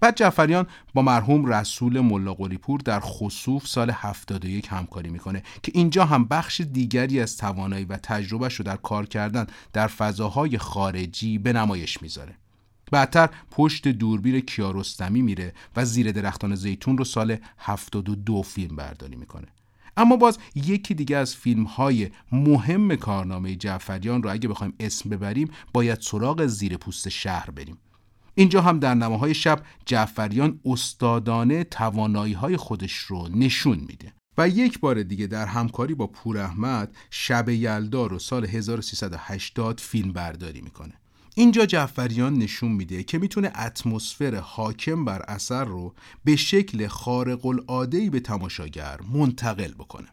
بعد 0.00 0.16
جعفریان 0.16 0.66
با 0.94 1.02
مرحوم 1.02 1.46
رسول 1.46 2.00
ملا 2.00 2.34
پور 2.34 2.80
در 2.80 3.00
خصوف 3.00 3.66
سال 3.66 3.90
71 3.90 4.68
همکاری 4.68 5.10
می‌کنه 5.10 5.42
که 5.62 5.72
اینجا 5.74 6.04
هم 6.04 6.24
بخش 6.24 6.60
دیگری 6.60 7.20
از 7.20 7.36
توانایی 7.36 7.84
و 7.84 7.96
تجربهش 7.96 8.54
رو 8.54 8.64
در 8.64 8.76
کار 8.76 9.06
کردن 9.06 9.46
در 9.72 9.86
فضاهای 9.86 10.58
خارجی 10.58 11.38
به 11.38 11.52
نمایش 11.52 12.02
می‌ذاره. 12.02 12.34
بعدتر 12.90 13.28
پشت 13.50 13.88
دوربین 13.88 14.40
کیارستمی 14.40 15.22
میره 15.22 15.52
و 15.76 15.84
زیر 15.84 16.12
درختان 16.12 16.54
زیتون 16.54 16.98
رو 16.98 17.04
سال 17.04 17.36
72 17.58 18.42
فیلم 18.42 18.76
برداری 18.76 19.16
می‌کنه. 19.16 19.46
اما 19.96 20.16
باز 20.16 20.38
یکی 20.54 20.94
دیگه 20.94 21.16
از 21.16 21.36
فیلم 21.36 21.64
های 21.64 22.10
مهم 22.32 22.96
کارنامه 22.96 23.56
جعفریان 23.56 24.22
رو 24.22 24.32
اگه 24.32 24.48
بخوایم 24.48 24.74
اسم 24.80 25.10
ببریم 25.10 25.50
باید 25.72 26.00
سراغ 26.00 26.46
زیر 26.46 26.76
پوست 26.76 27.08
شهر 27.08 27.50
بریم. 27.50 27.78
اینجا 28.34 28.62
هم 28.62 28.78
در 28.78 28.94
نماهای 28.94 29.34
شب 29.34 29.62
جعفریان 29.86 30.60
استادانه 30.64 31.64
توانایی 31.64 32.32
های 32.32 32.56
خودش 32.56 32.92
رو 32.92 33.28
نشون 33.28 33.78
میده. 33.78 34.12
و 34.38 34.48
یک 34.48 34.80
بار 34.80 35.02
دیگه 35.02 35.26
در 35.26 35.46
همکاری 35.46 35.94
با 35.94 36.06
پور 36.06 36.38
احمد 36.38 36.96
شب 37.10 37.48
یلدا 37.48 38.06
رو 38.06 38.18
سال 38.18 38.44
1380 38.44 39.80
فیلم 39.80 40.12
برداری 40.12 40.60
می‌کنه. 40.60 40.99
اینجا 41.40 41.66
جعفریان 41.66 42.34
نشون 42.34 42.72
میده 42.72 43.02
که 43.02 43.18
می‌تونه 43.18 43.52
اتمسفر 43.58 44.34
حاکم 44.34 45.04
بر 45.04 45.22
اثر 45.28 45.64
رو 45.64 45.94
به 46.24 46.36
شکل 46.36 46.86
خارق 46.86 47.46
العاده 47.46 48.10
به 48.10 48.20
تماشاگر 48.20 49.00
منتقل 49.12 49.72
بکنه. 49.74 50.08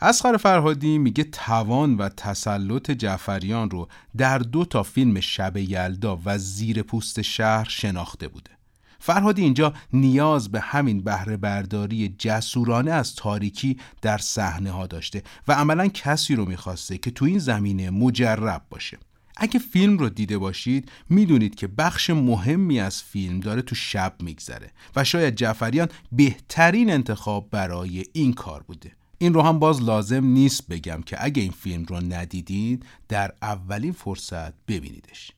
اسخر 0.00 0.36
فرهادی 0.36 0.98
میگه 0.98 1.24
توان 1.24 1.96
و 1.96 2.08
تسلط 2.08 2.90
جعفریان 2.90 3.70
رو 3.70 3.88
در 4.16 4.38
دو 4.38 4.64
تا 4.64 4.82
فیلم 4.82 5.20
شب 5.20 5.56
یلدا 5.56 6.20
و 6.24 6.38
زیر 6.38 6.82
پوست 6.82 7.22
شهر 7.22 7.68
شناخته 7.68 8.28
بوده. 8.28 8.50
فرهادی 8.98 9.42
اینجا 9.42 9.74
نیاز 9.92 10.50
به 10.50 10.60
همین 10.60 11.00
بهره 11.00 11.36
برداری 11.36 12.14
جسورانه 12.18 12.90
از 12.90 13.14
تاریکی 13.14 13.78
در 14.02 14.18
صحنه 14.18 14.70
ها 14.70 14.86
داشته 14.86 15.22
و 15.48 15.52
عملا 15.52 15.88
کسی 15.88 16.34
رو 16.34 16.44
می‌خواسته 16.44 16.98
که 16.98 17.10
تو 17.10 17.24
این 17.24 17.38
زمینه 17.38 17.90
مجرب 17.90 18.62
باشه. 18.70 18.98
اگه 19.38 19.60
فیلم 19.60 19.98
رو 19.98 20.08
دیده 20.08 20.38
باشید 20.38 20.90
می‌دونید 21.08 21.54
که 21.54 21.66
بخش 21.66 22.10
مهمی 22.10 22.80
از 22.80 23.02
فیلم 23.02 23.40
داره 23.40 23.62
تو 23.62 23.74
شب 23.74 24.14
میگذره 24.20 24.70
و 24.96 25.04
شاید 25.04 25.34
جعفریان 25.34 25.88
بهترین 26.12 26.90
انتخاب 26.90 27.50
برای 27.50 28.04
این 28.12 28.32
کار 28.32 28.62
بوده. 28.62 28.92
این 29.18 29.34
رو 29.34 29.42
هم 29.42 29.58
باز 29.58 29.82
لازم 29.82 30.24
نیست 30.24 30.68
بگم 30.68 31.02
که 31.06 31.24
اگه 31.24 31.42
این 31.42 31.52
فیلم 31.52 31.84
رو 31.84 32.00
ندیدید 32.00 32.84
در 33.08 33.32
اولین 33.42 33.92
فرصت 33.92 34.54
ببینیدش. 34.66 35.32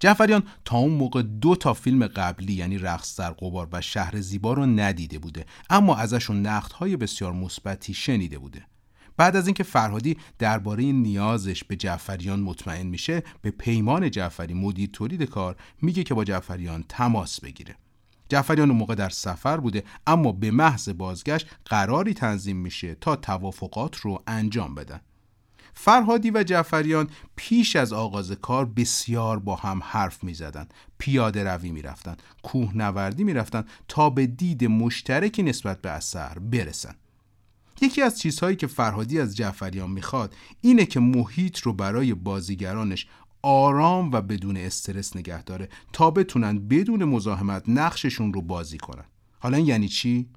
جعفریان 0.00 0.42
تا 0.64 0.78
اون 0.78 0.92
موقع 0.92 1.22
دو 1.22 1.56
تا 1.56 1.74
فیلم 1.74 2.06
قبلی 2.06 2.52
یعنی 2.52 2.78
رقص 2.78 3.20
در 3.20 3.30
قبار 3.30 3.68
و 3.72 3.80
شهر 3.80 4.20
زیبا 4.20 4.52
رو 4.52 4.66
ندیده 4.66 5.18
بوده 5.18 5.46
اما 5.70 5.96
ازشون 5.96 6.46
نقدهای 6.46 6.96
بسیار 6.96 7.32
مثبتی 7.32 7.94
شنیده 7.94 8.38
بوده. 8.38 8.66
بعد 9.20 9.36
از 9.36 9.46
اینکه 9.46 9.62
فرهادی 9.62 10.16
درباره 10.38 10.84
نیازش 10.84 11.64
به 11.64 11.76
جعفریان 11.76 12.40
مطمئن 12.40 12.86
میشه 12.86 13.22
به 13.42 13.50
پیمان 13.50 14.10
جعفری 14.10 14.54
مدیر 14.54 14.90
تولید 14.92 15.22
کار 15.22 15.56
میگه 15.82 16.02
که 16.02 16.14
با 16.14 16.24
جعفریان 16.24 16.84
تماس 16.88 17.40
بگیره 17.40 17.76
جعفریان 18.28 18.70
اون 18.70 18.78
موقع 18.78 18.94
در 18.94 19.08
سفر 19.08 19.56
بوده 19.56 19.84
اما 20.06 20.32
به 20.32 20.50
محض 20.50 20.88
بازگشت 20.88 21.46
قراری 21.64 22.14
تنظیم 22.14 22.56
میشه 22.56 22.94
تا 22.94 23.16
توافقات 23.16 23.96
رو 23.96 24.22
انجام 24.26 24.74
بدن 24.74 25.00
فرهادی 25.74 26.30
و 26.30 26.42
جعفریان 26.42 27.10
پیش 27.36 27.76
از 27.76 27.92
آغاز 27.92 28.32
کار 28.32 28.64
بسیار 28.64 29.38
با 29.38 29.56
هم 29.56 29.80
حرف 29.84 30.24
می 30.24 30.34
زدن. 30.34 30.68
پیاده 30.98 31.44
روی 31.44 31.70
می 31.70 31.82
رفتن. 31.82 32.16
کوه 32.42 32.76
نوردی 32.76 33.24
می 33.24 33.34
رفتن 33.34 33.64
تا 33.88 34.10
به 34.10 34.26
دید 34.26 34.64
مشترکی 34.64 35.42
نسبت 35.42 35.82
به 35.82 35.90
اثر 35.90 36.38
برسن. 36.38 36.94
یکی 37.80 38.02
از 38.02 38.18
چیزهایی 38.18 38.56
که 38.56 38.66
فرهادی 38.66 39.20
از 39.20 39.36
جعفریان 39.36 39.90
می‌خواد 39.90 40.34
اینه 40.60 40.86
که 40.86 41.00
محیط 41.00 41.58
رو 41.58 41.72
برای 41.72 42.14
بازیگرانش 42.14 43.06
آرام 43.42 44.12
و 44.12 44.20
بدون 44.20 44.56
استرس 44.56 45.16
نگه 45.16 45.42
داره 45.42 45.68
تا 45.92 46.10
بتونن 46.10 46.68
بدون 46.68 47.04
مزاحمت 47.04 47.62
نقششون 47.68 48.32
رو 48.32 48.42
بازی 48.42 48.78
کنن 48.78 49.04
حالا 49.38 49.58
یعنی 49.58 49.88
چی؟ 49.88 50.28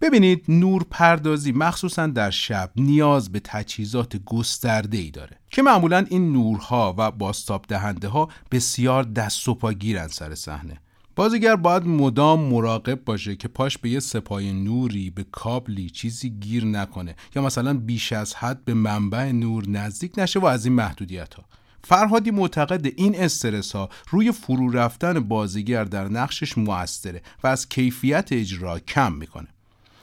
ببینید 0.00 0.44
نور 0.48 0.86
پردازی 0.90 1.52
مخصوصا 1.52 2.06
در 2.06 2.30
شب 2.30 2.70
نیاز 2.76 3.32
به 3.32 3.40
تجهیزات 3.44 4.16
گسترده 4.16 4.98
ای 4.98 5.10
داره 5.10 5.38
که 5.50 5.62
معمولا 5.62 6.06
این 6.08 6.32
نورها 6.32 6.94
و 6.98 7.10
باستاب 7.10 7.64
دهنده 7.68 8.08
ها 8.08 8.28
بسیار 8.50 9.04
دست 9.04 9.48
و 9.48 9.54
پا 9.54 9.72
گیرن 9.72 10.08
سر 10.08 10.34
صحنه 10.34 10.80
بازیگر 11.16 11.56
باید 11.56 11.86
مدام 11.86 12.40
مراقب 12.40 13.04
باشه 13.04 13.36
که 13.36 13.48
پاش 13.48 13.78
به 13.78 13.90
یه 13.90 14.00
سپای 14.00 14.52
نوری 14.52 15.10
به 15.10 15.24
کابلی 15.32 15.90
چیزی 15.90 16.30
گیر 16.30 16.64
نکنه 16.64 17.16
یا 17.36 17.42
مثلا 17.42 17.74
بیش 17.74 18.12
از 18.12 18.34
حد 18.34 18.64
به 18.64 18.74
منبع 18.74 19.32
نور 19.32 19.68
نزدیک 19.68 20.12
نشه 20.18 20.40
و 20.40 20.46
از 20.46 20.64
این 20.64 20.74
محدودیت 20.74 21.34
ها 21.34 21.44
فرهادی 21.84 22.30
معتقد 22.30 22.86
این 22.96 23.16
استرس 23.16 23.72
ها 23.72 23.88
روی 24.10 24.32
فرو 24.32 24.70
رفتن 24.70 25.20
بازیگر 25.20 25.84
در 25.84 26.08
نقشش 26.08 26.58
موثره 26.58 27.22
و 27.44 27.46
از 27.46 27.68
کیفیت 27.68 28.28
اجرا 28.32 28.78
کم 28.78 29.12
می‌کنه. 29.12 29.48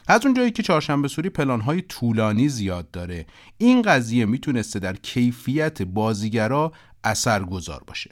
از 0.06 0.26
اونجایی 0.26 0.50
که 0.50 0.62
چهارشنبه 0.62 1.08
سوری 1.08 1.28
پلانهای 1.28 1.82
طولانی 1.82 2.48
زیاد 2.48 2.90
داره 2.90 3.26
این 3.58 3.82
قضیه 3.82 4.24
می‌تونسته 4.24 4.78
در 4.78 4.96
کیفیت 4.96 5.82
بازیگرا 5.82 6.72
اثر 7.04 7.44
گذار 7.44 7.82
باشه. 7.86 8.10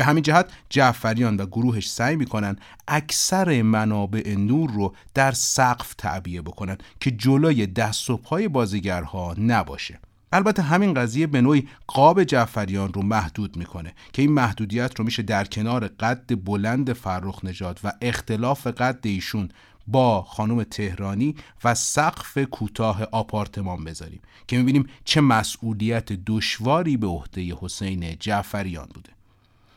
به 0.00 0.06
همین 0.06 0.22
جهت 0.22 0.50
جعفریان 0.70 1.36
و 1.36 1.46
گروهش 1.46 1.90
سعی 1.90 2.16
می‌کنن 2.16 2.56
اکثر 2.88 3.62
منابع 3.62 4.34
نور 4.38 4.70
رو 4.70 4.94
در 5.14 5.32
سقف 5.32 5.94
تعبیه 5.94 6.42
بکنن 6.42 6.78
که 7.00 7.10
جلوی 7.10 7.66
دست 7.66 8.10
و 8.10 8.16
پای 8.16 8.48
بازیگرها 8.48 9.34
نباشه. 9.38 10.00
البته 10.32 10.62
همین 10.62 10.94
قضیه 10.94 11.26
به 11.26 11.40
نوعی 11.40 11.68
قاب 11.86 12.24
جعفریان 12.24 12.92
رو 12.92 13.02
محدود 13.02 13.56
می‌کنه 13.56 13.94
که 14.12 14.22
این 14.22 14.32
محدودیت 14.32 14.98
رو 14.98 15.04
میشه 15.04 15.22
در 15.22 15.44
کنار 15.44 15.88
قد 15.88 16.44
بلند 16.44 16.92
فرخ 16.92 17.44
نجات 17.44 17.80
و 17.84 17.92
اختلاف 18.00 18.66
قد 18.66 19.00
ایشون 19.02 19.48
با 19.86 20.22
خانم 20.22 20.62
تهرانی 20.62 21.34
و 21.64 21.74
سقف 21.74 22.38
کوتاه 22.38 23.02
آپارتمان 23.02 23.84
بذاریم 23.84 24.20
که 24.46 24.58
می‌بینیم 24.58 24.86
چه 25.04 25.20
مسئولیت 25.20 26.12
دشواری 26.12 26.96
به 26.96 27.06
عهده 27.06 27.54
حسین 27.60 28.16
جعفریان 28.20 28.88
بوده. 28.94 29.19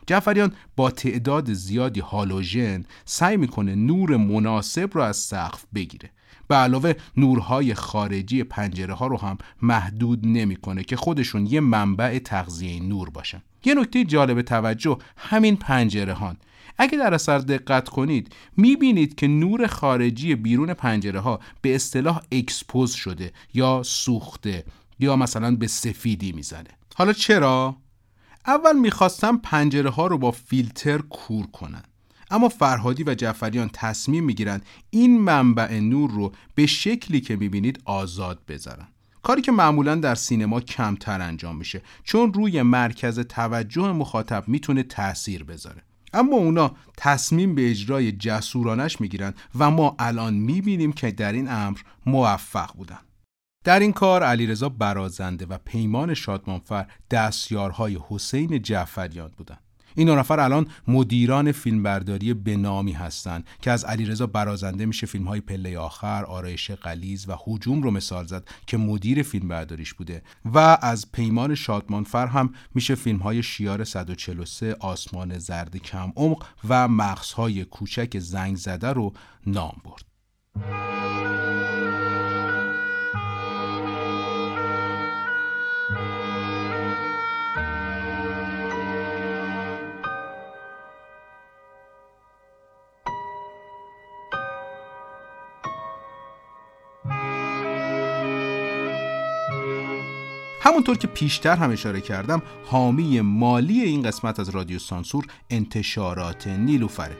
جعفریان 0.06 0.52
با 0.76 0.90
تعداد 0.90 1.52
زیادی 1.52 2.00
هالوژن 2.00 2.84
سعی 3.04 3.36
می‌کنه 3.36 3.74
نور 3.74 4.16
مناسب 4.16 4.90
رو 4.92 5.02
از 5.02 5.16
سقف 5.16 5.64
بگیره. 5.74 6.10
به 6.48 6.54
علاوه 6.54 6.94
نورهای 7.16 7.74
خارجی 7.74 8.44
پنجره 8.44 8.94
ها 8.94 9.06
رو 9.06 9.16
هم 9.16 9.38
محدود 9.62 10.26
نمی‌کنه 10.26 10.84
که 10.84 10.96
خودشون 10.96 11.46
یه 11.46 11.60
منبع 11.60 12.18
تغذیه 12.18 12.82
نور 12.82 13.10
باشن. 13.10 13.42
یه 13.64 13.74
نکته 13.74 14.04
جالب 14.04 14.42
توجه 14.42 14.98
همین 15.16 15.56
پنجره 15.56 16.12
هان 16.12 16.36
اگه 16.78 16.98
در 16.98 17.14
اثر 17.14 17.38
دقت 17.38 17.88
کنید 17.88 18.34
می‌بینید 18.56 19.14
که 19.14 19.26
نور 19.26 19.66
خارجی 19.66 20.34
بیرون 20.34 20.74
پنجره 20.74 21.20
ها 21.20 21.40
به 21.62 21.74
اصطلاح 21.74 22.22
expose 22.32 22.92
شده 22.92 23.32
یا 23.54 23.82
سوخته 23.84 24.64
یا 24.98 25.16
مثلا 25.16 25.56
به 25.56 25.66
سفیدی 25.66 26.32
می‌زنه. 26.32 26.70
حالا 26.94 27.12
چرا؟ 27.12 27.76
اول 28.46 28.78
می‌خواستم 28.78 29.36
پنجره 29.36 29.90
ها 29.90 30.06
رو 30.06 30.18
با 30.18 30.30
فیلتر 30.30 30.98
کور 30.98 31.46
کنن. 31.46 31.82
اما 32.30 32.48
فرهادی 32.48 33.04
و 33.04 33.14
جعفریان 33.14 33.70
تصمیم 33.72 34.24
می‌گیرند 34.24 34.64
این 34.90 35.20
منبع 35.20 35.80
نور 35.80 36.10
رو 36.10 36.32
به 36.54 36.66
شکلی 36.66 37.20
که 37.20 37.36
می‌بینید 37.36 37.82
آزاد 37.84 38.40
بذارن. 38.48 38.86
کاری 39.22 39.42
که 39.42 39.52
معمولا 39.52 39.94
در 39.94 40.14
سینما 40.14 40.60
کمتر 40.60 41.20
انجام 41.20 41.56
میشه 41.56 41.82
چون 42.04 42.32
روی 42.32 42.62
مرکز 42.62 43.18
توجه 43.18 43.92
مخاطب 43.92 44.48
می‌تونه 44.48 44.82
تاثیر 44.82 45.44
بذاره. 45.44 45.82
اما 46.12 46.36
اونا 46.36 46.76
تصمیم 46.96 47.54
به 47.54 47.70
اجرای 47.70 48.12
جسورانش 48.12 49.00
می‌گیرن 49.00 49.34
و 49.58 49.70
ما 49.70 49.96
الان 49.98 50.34
می‌بینیم 50.34 50.92
که 50.92 51.10
در 51.10 51.32
این 51.32 51.48
امر 51.50 51.78
موفق 52.06 52.72
بودن. 52.76 52.98
در 53.64 53.80
این 53.80 53.92
کار 53.92 54.22
علیرضا 54.22 54.68
برازنده 54.68 55.46
و 55.46 55.58
پیمان 55.64 56.14
شادمانفر 56.14 56.86
دستیارهای 57.10 57.98
حسین 58.08 58.62
جعفریان 58.62 59.30
بودند. 59.36 59.58
این 59.96 60.06
دو 60.06 60.16
نفر 60.16 60.40
الان 60.40 60.66
مدیران 60.88 61.52
فیلمبرداری 61.52 62.34
به 62.34 62.56
نامی 62.56 62.92
هستند 62.92 63.46
که 63.60 63.70
از 63.70 63.84
علیرضا 63.84 64.26
برازنده 64.26 64.86
میشه 64.86 65.06
فیلم 65.06 65.24
های 65.24 65.40
پله 65.40 65.78
آخر، 65.78 66.24
آرایش 66.24 66.70
قلیز 66.70 67.28
و 67.28 67.36
هجوم 67.46 67.82
رو 67.82 67.90
مثال 67.90 68.26
زد 68.26 68.48
که 68.66 68.76
مدیر 68.76 69.22
فیلمبرداریش 69.22 69.94
بوده 69.94 70.22
و 70.44 70.78
از 70.82 71.12
پیمان 71.12 71.54
شادمانفر 71.54 72.26
هم 72.26 72.54
میشه 72.74 72.94
فیلم 72.94 73.18
های 73.18 73.42
شیار 73.42 73.84
143 73.84 74.76
آسمان 74.80 75.38
زرد 75.38 75.76
کم 75.76 76.12
عمق 76.16 76.44
و 76.68 76.88
مغزهای 76.88 77.64
کوچک 77.64 78.18
زنگ 78.18 78.56
زده 78.56 78.88
رو 78.88 79.12
نام 79.46 79.76
برد. 79.84 80.04
همونطور 100.64 100.98
که 100.98 101.06
پیشتر 101.06 101.56
هم 101.56 101.70
اشاره 101.70 102.00
کردم 102.00 102.42
حامی 102.66 103.20
مالی 103.20 103.80
این 103.80 104.02
قسمت 104.02 104.40
از 104.40 104.48
رادیو 104.48 104.78
سانسور 104.78 105.26
انتشارات 105.50 106.46
نیلوفره. 106.46 107.16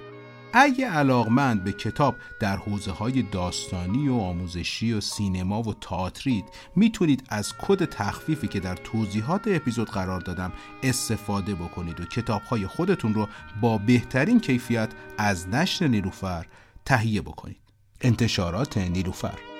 اگه 0.52 0.90
علاقمند 0.90 1.64
به 1.64 1.72
کتاب 1.72 2.14
در 2.40 2.56
حوزه 2.56 2.92
های 2.92 3.22
داستانی 3.22 4.08
و 4.08 4.14
آموزشی 4.14 4.92
و 4.92 5.00
سینما 5.00 5.62
و 5.62 5.74
تئاترید 5.74 6.44
می‌تونید 6.76 7.24
از 7.28 7.52
کد 7.58 7.84
تخفیفی 7.84 8.48
که 8.48 8.60
در 8.60 8.76
توضیحات 8.76 9.42
اپیزود 9.46 9.90
قرار 9.90 10.20
دادم 10.20 10.52
استفاده 10.82 11.54
بکنید 11.54 12.00
و 12.00 12.04
کتاب 12.04 12.42
های 12.42 12.66
خودتون 12.66 13.14
رو 13.14 13.28
با 13.60 13.78
بهترین 13.78 14.40
کیفیت 14.40 14.88
از 15.18 15.48
نشر 15.48 15.86
نیلوفر 15.86 16.46
تهیه 16.84 17.22
بکنید. 17.22 17.60
انتشارات 18.00 18.78
نیلوفر 18.78 19.53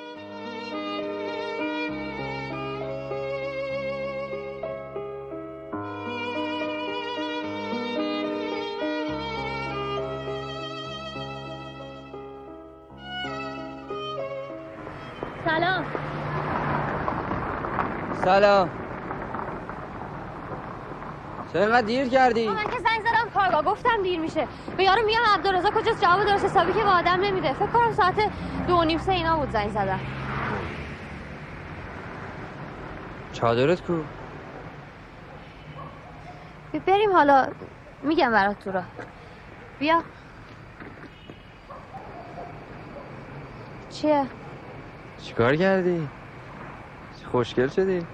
سلام 18.35 18.71
چرا 21.53 21.63
اینقدر 21.63 21.87
دیر 21.87 22.09
کردی؟ 22.09 22.49
من 22.49 22.65
که 22.65 22.79
زنگ 22.79 23.01
زدم 23.01 23.31
کارگاه 23.35 23.63
گفتم 23.73 24.03
دیر 24.03 24.21
میشه 24.21 24.49
به 24.77 24.85
یارو 24.85 25.07
میگم 25.07 25.19
عبدالرزا 25.35 25.71
کجاست 25.71 26.03
جواب 26.03 26.25
درست 26.25 26.45
حسابی 26.45 26.73
که 26.73 26.83
به 26.83 26.89
آدم 26.89 27.21
نمیده 27.21 27.53
فکر 27.53 27.67
کنم 27.67 27.93
ساعت 27.93 28.15
دو 28.69 28.85
نیم 28.85 28.99
سه 28.99 29.13
اینا 29.13 29.37
بود 29.37 29.51
زنگ 29.51 29.71
زدم 29.71 30.01
چادرت 33.33 33.81
کو؟ 33.87 33.93
بریم 36.87 37.13
حالا 37.13 37.47
میگم 38.03 38.31
برات 38.33 38.59
تو 38.65 38.73
را 38.73 38.83
بیا 39.79 40.03
چیه؟ 43.91 44.27
چیکار 45.23 45.57
کردی؟ 45.57 46.09
خوشگل 47.25 47.69
شدی؟ 47.69 48.07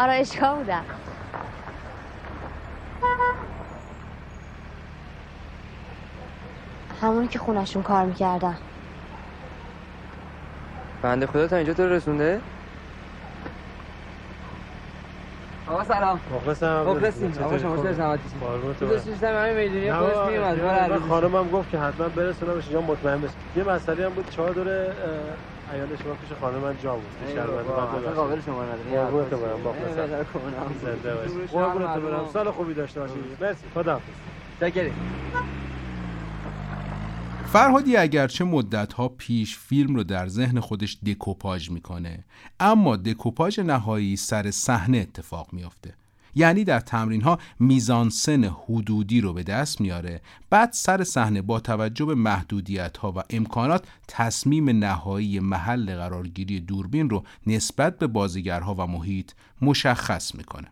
آرایشگاه 0.00 0.58
بودم 0.58 0.84
همونی 7.02 7.28
که 7.28 7.38
خونشون 7.38 7.82
کار 7.82 8.04
می‌کردم 8.04 8.58
بنده 11.02 11.26
خدا 11.26 11.46
تا 11.48 11.56
اینجا 11.56 11.74
تو 11.74 11.82
رو 11.82 11.92
رسونده؟ 11.92 12.40
آقا 15.66 15.84
سلام. 15.84 16.20
مخلصم. 16.30 16.82
مخلصیم. 16.82 17.44
آقا 17.44 17.58
شما 17.58 17.82
چه 17.82 17.92
زحمتی 17.92 18.22
تو. 18.80 18.98
سیستم 18.98 19.26
همه 19.26 19.54
می‌دونی 19.54 19.92
خودش 19.92 20.28
میومد 20.28 20.98
خانمم 20.98 21.50
گفت 21.50 21.70
که 21.70 21.78
حتما 21.78 22.08
برسونمش 22.08 22.64
اینجا 22.64 22.80
مطمئن 22.80 23.20
بشه 23.20 23.34
یه 23.56 23.64
مسئله 23.64 24.06
هم 24.06 24.14
بود 24.14 24.28
چهار 24.28 24.54
دوره 24.54 24.96
اه، 25.04 25.49
عیال 25.74 25.96
شما 25.96 26.14
پیش 26.14 26.38
خانم 26.40 26.58
من 26.58 26.76
جا 26.82 26.94
بود 26.94 27.04
ببخشید. 27.36 28.12
قابل 28.12 28.40
شما 28.40 28.64
نداری 28.64 28.90
قربونت 28.90 29.30
برم، 29.30 29.62
با 29.62 29.74
زنده 30.82 31.14
باشی. 31.14 31.46
قربونت. 31.46 31.96
برم. 31.96 32.28
سال 32.32 32.50
خوبی 32.50 32.74
داشته 32.74 33.00
باشی. 33.00 33.14
مرسی. 33.40 33.64
خدا 33.74 34.00
شکری 34.60 34.92
فرهادی 37.52 37.96
اگرچه 37.96 38.44
مدتها 38.44 39.08
پیش 39.08 39.58
فیلم 39.58 39.94
رو 39.94 40.04
در 40.04 40.28
ذهن 40.28 40.60
خودش 40.60 40.98
دکوپاژ 41.06 41.70
می‌کنه 41.70 42.24
اما 42.60 42.96
دکوپاژ 42.96 43.58
نهایی 43.58 44.16
سر 44.16 44.50
صحنه 44.50 44.98
اتفاق 44.98 45.48
میافته. 45.52 45.94
یعنی 46.34 46.64
در 46.64 46.80
تمرین 46.80 47.22
ها 47.22 47.38
میزانسن 47.60 48.44
حدودی 48.44 49.20
رو 49.20 49.32
به 49.32 49.42
دست 49.42 49.80
میاره. 49.80 50.20
بعد 50.50 50.72
سر 50.72 51.04
صحنه 51.04 51.42
با 51.42 51.60
توجه 51.60 52.04
به 52.04 52.14
محدودیت 52.14 52.96
ها 52.96 53.12
و 53.12 53.22
امکانات 53.30 53.88
تصمیم 54.08 54.70
نهایی 54.70 55.40
محل 55.40 55.96
قرارگیری 55.96 56.60
دوربین 56.60 57.10
رو 57.10 57.24
نسبت 57.46 57.98
به 57.98 58.06
بازیگرها 58.06 58.74
و 58.74 58.86
محیط 58.86 59.32
مشخص 59.62 60.34
می‌کنه. 60.34 60.68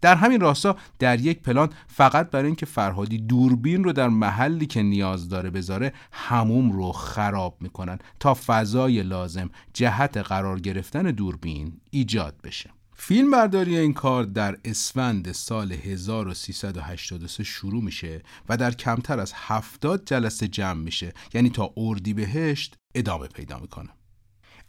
در 0.00 0.14
همین 0.14 0.40
راستا 0.40 0.76
در 0.98 1.20
یک 1.20 1.42
پلان 1.42 1.70
فقط 1.86 2.30
برای 2.30 2.46
اینکه 2.46 2.66
فرهادی 2.66 3.18
دوربین 3.18 3.84
رو 3.84 3.92
در 3.92 4.08
محلی 4.08 4.66
که 4.66 4.82
نیاز 4.82 5.28
داره 5.28 5.50
بذاره 5.50 5.92
هموم 6.12 6.72
رو 6.72 6.92
خراب 6.92 7.56
می‌کنن 7.60 7.98
تا 8.20 8.36
فضای 8.46 9.02
لازم 9.02 9.50
جهت 9.74 10.16
قرار 10.16 10.60
گرفتن 10.60 11.02
دوربین 11.02 11.72
ایجاد 11.90 12.34
بشه. 12.44 12.70
فیلم 13.02 13.30
برداری 13.30 13.78
این 13.78 13.92
کار 13.92 14.24
در 14.24 14.56
اسفند 14.64 15.32
سال 15.32 15.72
1383 15.72 17.44
شروع 17.44 17.84
میشه 17.84 18.22
و 18.48 18.56
در 18.56 18.70
کمتر 18.70 19.20
از 19.20 19.32
70 19.36 20.04
جلسه 20.04 20.48
جمع 20.48 20.80
میشه. 20.80 21.12
یعنی 21.34 21.50
تا 21.50 21.72
اردیبهشت 21.76 22.76
ادامه 22.94 23.26
پیدا 23.26 23.58
می‌کنه. 23.58 23.88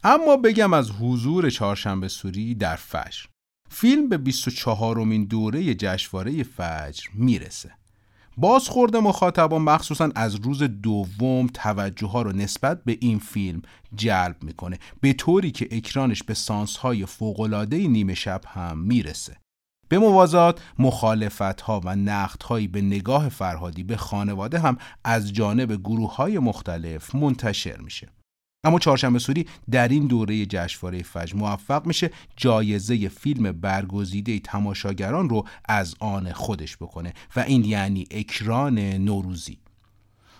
اما 0.04 0.36
بگم 0.36 0.72
از 0.72 0.90
حضور 0.90 1.50
چهارشنبه 1.50 2.08
سوری 2.08 2.54
در 2.54 2.76
فجر. 2.76 3.24
فیلم 3.70 4.08
به 4.08 4.18
24 4.18 5.00
امین 5.00 5.24
دوره 5.24 5.74
جشنواره 5.74 6.42
فجر 6.42 7.08
می‌رسه. 7.14 7.81
بازخورد 8.36 8.96
مخاطبان 8.96 9.62
مخصوصا 9.62 10.10
از 10.14 10.34
روز 10.34 10.62
دوم 10.62 11.46
توجه 11.46 12.06
ها 12.06 12.22
رو 12.22 12.32
نسبت 12.32 12.84
به 12.84 12.98
این 13.00 13.18
فیلم 13.18 13.62
جلب 13.94 14.36
می‌کنه 14.42 14.78
به 15.00 15.12
طوری 15.12 15.50
که 15.50 15.68
اکرانش 15.70 16.22
به 16.22 16.34
سانس 16.34 16.76
های 16.76 17.06
فوقلاده 17.06 17.88
نیمه 17.88 18.14
شب 18.14 18.40
هم 18.46 18.78
می‌رسه. 18.78 19.36
به 19.88 19.98
موازات 19.98 20.60
مخالفت 20.78 21.60
ها 21.60 21.80
و 21.84 21.96
نقد 21.96 22.42
هایی 22.42 22.68
به 22.68 22.82
نگاه 22.82 23.28
فرهادی 23.28 23.82
به 23.82 23.96
خانواده 23.96 24.58
هم 24.58 24.78
از 25.04 25.32
جانب 25.32 25.72
گروه 25.72 26.16
های 26.16 26.38
مختلف 26.38 27.14
منتشر 27.14 27.80
میشه. 27.80 28.08
اما 28.64 28.78
چهارشنبه 28.78 29.18
سوری 29.18 29.46
در 29.70 29.88
این 29.88 30.06
دوره 30.06 30.46
جشنواره 30.46 31.02
فجر 31.02 31.36
موفق 31.36 31.86
میشه 31.86 32.10
جایزه 32.36 33.08
فیلم 33.08 33.52
برگزیده 33.52 34.38
تماشاگران 34.38 35.28
رو 35.28 35.46
از 35.64 35.94
آن 36.00 36.32
خودش 36.32 36.76
بکنه 36.76 37.14
و 37.36 37.40
این 37.40 37.64
یعنی 37.64 38.06
اکران 38.10 38.78
نوروزی. 38.78 39.58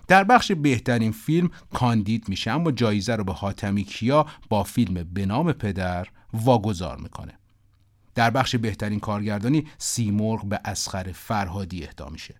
در 0.08 0.24
بخش 0.24 0.52
بهترین 0.52 1.12
فیلم 1.12 1.50
کاندید 1.72 2.28
میشه 2.28 2.50
اما 2.50 2.72
جایزه 2.72 3.16
رو 3.16 3.24
به 3.24 3.32
حاتمی 3.32 3.84
کیا 3.84 4.26
با 4.48 4.62
فیلم 4.62 5.04
به 5.12 5.26
نام 5.26 5.52
پدر 5.52 6.08
واگذار 6.32 6.96
می‌کنه. 6.96 7.32
در 8.14 8.30
بخش 8.30 8.56
بهترین 8.56 9.00
کارگردانی 9.00 9.66
سیمرغ 9.78 10.48
به 10.48 10.60
اسخر 10.64 11.12
فرهادی 11.12 11.84
اهدا 11.84 12.08
میشه. 12.08 12.34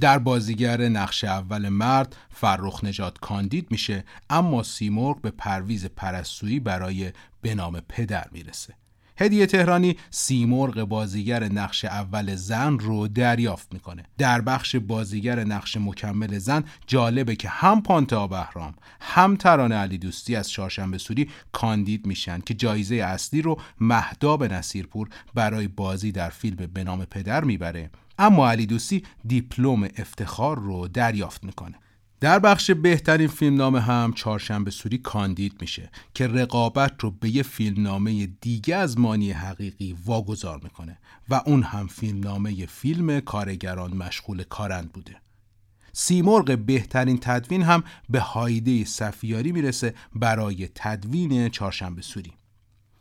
در 0.00 0.18
بازیگر 0.18 0.88
نقش 0.88 1.24
اول 1.24 1.68
مرد 1.68 2.16
فرخ 2.30 2.84
نجات 2.84 3.18
کاندید 3.18 3.66
میشه 3.70 4.04
اما 4.30 4.62
سیمرغ 4.62 5.20
به 5.20 5.30
پرویز 5.30 5.86
پرستویی 5.86 6.60
برای 6.60 7.12
به 7.42 7.54
نام 7.54 7.80
پدر 7.88 8.26
می‌رسه. 8.32 8.74
هدیه 9.18 9.46
تهرانی 9.46 9.96
سیمرغ 10.10 10.84
بازیگر 10.84 11.44
نقش 11.44 11.84
اول 11.84 12.34
زن 12.36 12.78
رو 12.78 13.08
دریافت 13.08 13.72
می‌کنه. 13.72 14.04
در 14.18 14.40
بخش 14.40 14.76
بازیگر 14.76 15.44
نقش 15.44 15.76
مکمل 15.76 16.38
زن 16.38 16.64
جالبه 16.86 17.36
که 17.36 17.48
هم 17.48 17.82
پانتا 17.82 18.26
بهرام 18.26 18.74
هم 19.00 19.36
ترانه 19.36 19.74
علی 19.74 19.98
دوستی 19.98 20.36
از 20.36 20.50
چهارشنبه 20.50 20.98
سوری 20.98 21.30
کاندید 21.52 22.06
میشن 22.06 22.40
که 22.40 22.54
جایزه 22.54 22.94
اصلی 22.94 23.42
رو 23.42 23.60
مهداب 23.80 24.44
نصیرپور 24.44 25.08
برای 25.34 25.68
بازی 25.68 26.12
در 26.12 26.30
فیلم 26.30 26.56
به 26.56 26.84
نام 26.84 27.04
پدر 27.04 27.44
می‌بره. 27.44 27.90
اما 28.18 28.50
علی 28.50 28.66
دوستی 28.66 29.02
دیپلم 29.26 29.82
افتخار 29.82 30.58
رو 30.58 30.88
دریافت 30.88 31.44
می‌کنه. 31.44 31.74
در 32.20 32.38
بخش 32.38 32.70
بهترین 32.70 33.28
فیلمنامه 33.28 33.80
هم 33.80 34.12
چهارشنبه 34.12 34.70
سوری 34.70 34.98
کاندید 34.98 35.60
میشه 35.60 35.90
که 36.14 36.26
رقابت 36.26 36.92
رو 37.00 37.10
به 37.10 37.36
یه 37.36 37.42
فیلمنامه 37.42 38.26
دیگه 38.26 38.76
از 38.76 38.98
مانی 38.98 39.30
حقیقی 39.30 39.96
واگذار 40.04 40.60
می‌کنه 40.62 40.98
و 41.28 41.42
اون 41.46 41.62
هم 41.62 41.86
فیلمنامه 41.86 42.66
فیلم 42.66 43.20
کارگران 43.20 43.96
مشغول 43.96 44.42
کارند 44.42 44.92
بوده. 44.92 45.16
سیمرغ 45.92 46.58
بهترین 46.58 47.18
تدوین 47.20 47.62
هم 47.62 47.84
به 48.10 48.20
هایده 48.20 48.84
صفیاری 48.84 49.52
می‌رسه 49.52 49.94
برای 50.14 50.68
تدوین 50.74 51.48
چهارشنبه 51.48 52.02
سوری. 52.02 52.32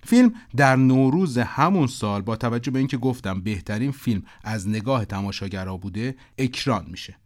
فیلم 0.06 0.34
در 0.56 0.76
نوروز 0.76 1.38
همون 1.38 1.88
سال 1.88 2.22
با 2.22 2.36
توجه 2.36 2.72
به 2.72 2.80
اینکه 2.80 2.98
گفتم 2.98 3.42
بهترین 3.42 3.92
فیلم 3.92 4.24
از 4.44 4.70
نگاه 4.70 5.06
تماشاگرها 5.06 5.78
بوده 5.78 6.16
اکران 6.38 6.86
میشه. 6.90 7.18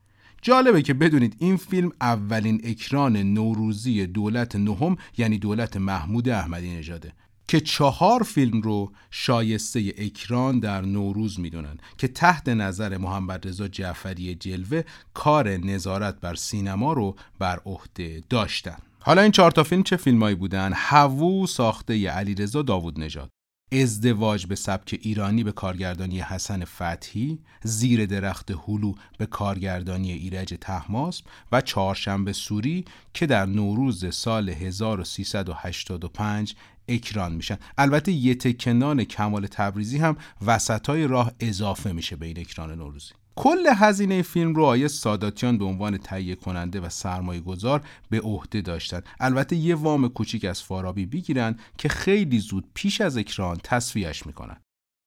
جالبه 0.41 0.81
که 0.81 0.93
بدونید 0.93 1.35
این 1.39 1.57
فیلم 1.57 1.91
اولین 2.01 2.61
اکران 2.63 3.17
نوروزی 3.17 4.05
دولت 4.05 4.55
نهم 4.55 4.97
یعنی 5.17 5.37
دولت 5.37 5.77
محمود 5.77 6.29
احمدی 6.29 6.75
نژاده 6.75 7.13
که 7.47 7.59
چهار 7.59 8.23
فیلم 8.23 8.61
رو 8.61 8.91
شایسته 9.11 9.93
اکران 9.97 10.59
در 10.59 10.81
نوروز 10.81 11.39
می‌دونن 11.39 11.77
که 11.97 12.07
تحت 12.07 12.49
نظر 12.49 12.97
محمد 12.97 13.47
رضا 13.47 13.67
جعفری 13.67 14.35
جلوه 14.35 14.81
کار 15.13 15.49
نظارت 15.49 16.19
بر 16.19 16.35
سینما 16.35 16.93
رو 16.93 17.15
بر 17.39 17.59
عهده 17.65 18.23
داشتن. 18.29 18.77
حالا 19.07 19.21
این 19.21 19.31
چهار 19.31 19.51
تا 19.51 19.63
فیلم 19.63 19.83
چه 19.83 19.97
فیلمایی 19.97 20.35
بودن؟ 20.35 20.71
هوو 20.75 21.47
ساخته 21.47 22.09
علیرضا 22.09 22.61
داوود 22.61 22.99
نژاد. 22.99 23.29
ازدواج 23.71 24.45
به 24.45 24.55
سبک 24.55 24.99
ایرانی 25.01 25.43
به 25.43 25.51
کارگردانی 25.51 26.19
حسن 26.19 26.65
فتحی، 26.65 27.39
زیر 27.63 28.05
درخت 28.05 28.51
هلو 28.51 28.93
به 29.17 29.25
کارگردانی 29.25 30.11
ایرج 30.11 30.53
تحماسب 30.61 31.25
و 31.51 31.61
چهارشنبه 31.61 32.33
سوری 32.33 32.85
که 33.13 33.25
در 33.25 33.45
نوروز 33.45 34.15
سال 34.15 34.49
1385 34.49 36.55
اکران 36.87 37.33
میشن. 37.33 37.57
البته 37.77 38.11
یه 38.11 38.35
تکنان 38.35 39.03
کمال 39.03 39.47
تبریزی 39.47 39.97
هم 39.97 40.17
وسطای 40.45 41.07
راه 41.07 41.31
اضافه 41.39 41.91
میشه 41.91 42.15
به 42.15 42.25
این 42.25 42.39
اکران 42.39 42.71
نوروزی. 42.71 43.13
کل 43.37 43.67
هزینه 43.75 44.21
فیلم 44.21 44.55
رو 44.55 44.63
آیه 44.63 44.87
ساداتیان 44.87 45.57
به 45.57 45.65
عنوان 45.65 45.97
تهیه 45.97 46.35
کننده 46.35 46.79
و 46.79 46.89
سرمایه 46.89 47.41
گذار 47.41 47.81
به 48.09 48.21
عهده 48.21 48.61
داشتن. 48.61 49.01
البته 49.19 49.55
یه 49.55 49.75
وام 49.75 50.07
کوچیک 50.07 50.45
از 50.45 50.63
فارابی 50.63 51.05
بگیرن 51.05 51.55
که 51.77 51.89
خیلی 51.89 52.39
زود 52.39 52.65
پیش 52.73 53.01
از 53.01 53.17
اکران 53.17 53.57
تصفیهش 53.63 54.25
می‌کنن. 54.25 54.57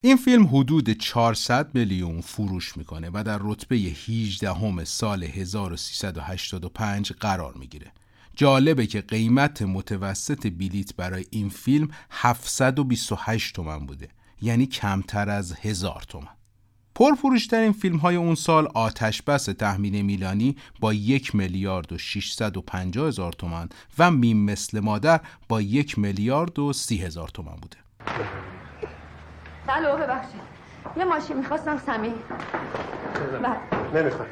این 0.05 0.17
فیلم 0.17 0.47
حدود 0.47 0.91
400 0.91 1.75
میلیون 1.75 2.21
فروش 2.21 2.77
می‌کنه 2.77 3.11
و 3.15 3.23
در 3.27 3.39
رتبه 3.43 3.77
18 3.77 4.53
همه 4.53 4.85
سال 4.85 5.25
1385 5.25 7.13
قرار 7.13 7.55
می‌گیره. 7.55 7.93
جالبه 8.37 8.87
که 8.87 9.01
قیمت 9.01 9.63
متوسط 9.63 10.47
بلیت 10.47 10.97
برای 10.97 11.25
این 11.31 11.49
فیلم 11.49 11.89
728 12.11 13.55
تومن 13.55 13.87
بوده. 13.87 14.09
یعنی 14.43 14.67
کمتر 14.67 15.31
از 15.31 15.53
هزار 15.53 16.05
تومن. 16.09 16.40
پرفروشترین 17.01 17.73
فیلم 17.73 17.97
های 17.97 18.17
اون 18.17 18.35
سال 18.35 18.69
آتش 18.75 19.23
بس 19.23 19.45
تحمین 19.45 20.03
میلانی 20.03 20.57
با 20.81 20.93
یک 20.93 21.35
میلیارد 21.35 21.93
و 21.93 21.99
650 21.99 23.09
هزار 23.09 23.33
تومن 23.33 23.69
و 23.99 24.11
میم 24.11 24.45
مثل 24.45 24.81
مادر 24.81 25.21
با 25.49 25.61
یک 25.61 25.99
میلیارد 25.99 26.59
و 26.59 26.73
سی 26.73 26.97
هزار 26.97 27.29
تومن 27.29 27.57
بوده. 27.63 27.77
سلو 29.67 29.97
ببخشید. 29.97 30.41
یه 30.97 31.05
ماشین 31.05 31.37
می‌خواستم 31.37 31.79
سمی 31.79 32.13
بله. 33.43 34.03
نمی‌خوام 34.03 34.29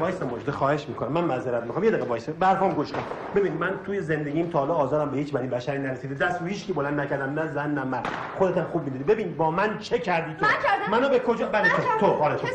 وایسا 0.00 0.26
مجده 0.26 0.52
خواهش 0.52 0.88
می‌کنم. 0.88 1.12
من 1.12 1.24
معذرت 1.24 1.62
می‌خوام. 1.62 1.84
یه 1.84 1.90
دقیقه 1.90 2.08
وایسا 2.08 2.32
برفام 2.32 2.72
گوش 2.72 2.92
کن. 2.92 3.02
ببین 3.34 3.52
من 3.52 3.80
توی 3.86 4.00
زندگیم 4.00 4.50
تا 4.50 4.58
حالا 4.58 4.74
آزارم 4.74 5.10
به 5.10 5.16
هیچ 5.16 5.32
بنی 5.32 5.46
بشری 5.46 5.78
نرسیده. 5.78 6.14
دست 6.14 6.40
رو 6.40 6.46
هیچ 6.46 6.66
کی 6.66 6.72
بلند 6.72 7.00
نکردم. 7.00 7.38
نه 7.38 7.46
زن 7.46 7.70
نه 7.70 7.84
مرد. 7.84 8.08
خودت 8.38 8.58
هم 8.58 8.64
خوب 8.64 8.84
می‌دونی. 8.84 9.04
ببین 9.04 9.36
با 9.36 9.50
من 9.50 9.78
چه 9.78 9.98
کردی 9.98 10.34
تو؟ 10.34 10.46
من 10.46 10.52
کردم؟ 10.52 10.90
منو 10.90 11.08
به 11.08 11.18
کجا؟ 11.18 11.46
بله 11.46 11.68
تو. 11.68 11.82
تو. 12.00 12.06
آره 12.06 12.36
تو. 12.36 12.46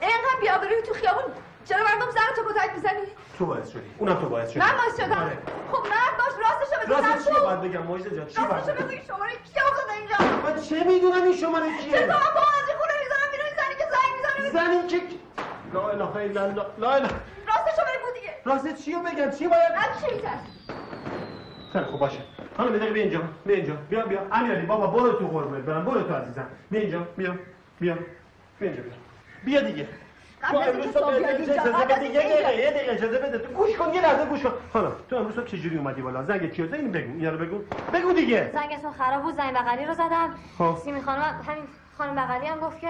اینقدر 0.00 0.40
بیابروی 0.40 0.82
تو 0.86 0.94
خیابون. 0.94 1.22
چرا 1.64 1.78
مردم 1.78 2.10
زن 2.10 2.20
تو 2.36 2.42
کتک 2.52 2.74
می‌زنی؟ 2.74 3.06
تو 3.38 3.46
باعث 3.46 3.68
شدی. 3.68 3.90
اونم 3.98 4.14
تو 4.14 4.28
باعث 4.28 4.50
شدی. 4.50 4.60
من 4.60 4.72
باعث 4.72 4.96
شدم. 4.96 5.22
آره. 5.22 5.38
خب 5.72 5.82
مرد 5.88 6.14
باش. 6.18 6.34
راستشو 6.44 6.80
بگو. 6.80 6.92
راستش 6.94 7.24
تو. 7.34 7.44
باید 7.44 7.60
بگم؟ 7.60 7.82
مجده 7.82 8.16
جان 8.16 8.26
چی 8.26 8.40
باید 8.40 8.76
بگم؟ 8.76 8.88
این 8.88 9.00
شماره 9.08 9.32
کی 9.32 9.60
افتاده 9.60 9.92
اینجا؟ 9.98 10.16
من 10.44 10.62
چه 10.62 10.84
می‌دونم 10.84 11.22
این 11.22 11.36
شماره 11.36 11.66
کیه؟ 11.80 12.06
تو 12.06 12.12
هم 12.12 12.34
با 12.34 12.40
از 12.40 12.68
خونه 12.78 12.94
می‌ذارم 13.02 13.28
بیرون؟ 13.32 13.50
زنی 13.60 13.74
که 13.80 13.86
زنگ 13.94 14.10
می‌زنه. 14.44 14.64
زنی 14.64 14.86
که 14.88 15.19
لا 15.74 15.88
اله 15.88 16.16
الا 16.16 16.42
الله. 16.42 16.64
لا 16.78 16.90
اله. 16.90 17.08
راستشو 17.46 17.82
بگو 17.82 18.08
دیگه. 18.14 18.34
راست 18.44 18.82
چی 18.82 18.92
رو 18.92 19.00
بگم؟ 19.00 19.30
چی 19.30 19.48
باید؟ 19.48 19.72
از 19.76 20.00
چی 20.00 20.06
خیلی 21.72 21.84
خوب 21.84 22.00
باشه. 22.00 22.18
خانم 22.56 22.70
دقیقه 22.70 22.92
بیا 22.92 23.02
اینجا. 23.02 23.20
بیا 23.46 23.56
اینجا. 23.56 23.74
بیا 23.90 24.06
بیا. 24.06 24.20
امیرعلی 24.32 24.66
بابا 24.66 24.86
برو 24.86 25.12
تو 25.12 25.26
قربونت 25.26 25.64
برم. 25.64 25.84
برو 25.84 26.02
تو 26.02 26.14
عزیزم. 26.14 26.46
بیا 26.70 26.80
اینجا. 26.80 27.00
بیا. 27.16 27.34
بیا. 27.80 27.94
بیا 28.60 28.68
اینجا 28.68 28.82
بیا. 28.82 28.92
بیا 29.44 29.60
دیگه. 29.60 29.88
تو 30.50 30.56
امروز 30.56 30.86
صبح 30.86 31.06
اجازه 31.06 31.72
بده. 31.72 32.04
یه 32.04 32.20
دقیقه. 32.20 32.56
یه 32.56 32.70
دقیقه 32.70 32.92
اجازه 32.92 33.18
بده. 33.18 33.38
تو 33.38 33.52
گوش 33.52 33.76
کن 33.76 33.94
یه 33.94 34.00
لحظه 34.00 34.26
گوش 34.26 34.42
کن. 34.42 34.52
خانم 34.72 34.92
تو 35.10 35.16
امروز 35.16 35.34
صبح 35.34 35.44
چجوری 35.46 35.76
اومدی 35.78 36.02
بالا؟ 36.02 36.22
زنگ 36.24 36.52
کیو؟ 36.52 36.66
زنگ 36.66 36.92
بگو. 36.92 37.12
اینا 37.12 37.30
رو 37.30 37.38
بگو. 37.38 37.58
بگو 37.92 38.12
دیگه. 38.12 38.50
زنگتون 38.54 38.92
خراب 38.92 39.22
بود 39.22 39.34
زنگ 39.34 39.54
بغلی 39.54 39.84
رو 39.84 39.94
زدم. 39.94 40.34
خب. 40.58 40.76
سیمی 40.84 41.02
خانم 41.02 41.40
همین 41.48 41.64
خانم 42.00 42.14
بغلی 42.14 42.46
هم 42.46 42.58
گفت 42.60 42.80
که 42.80 42.88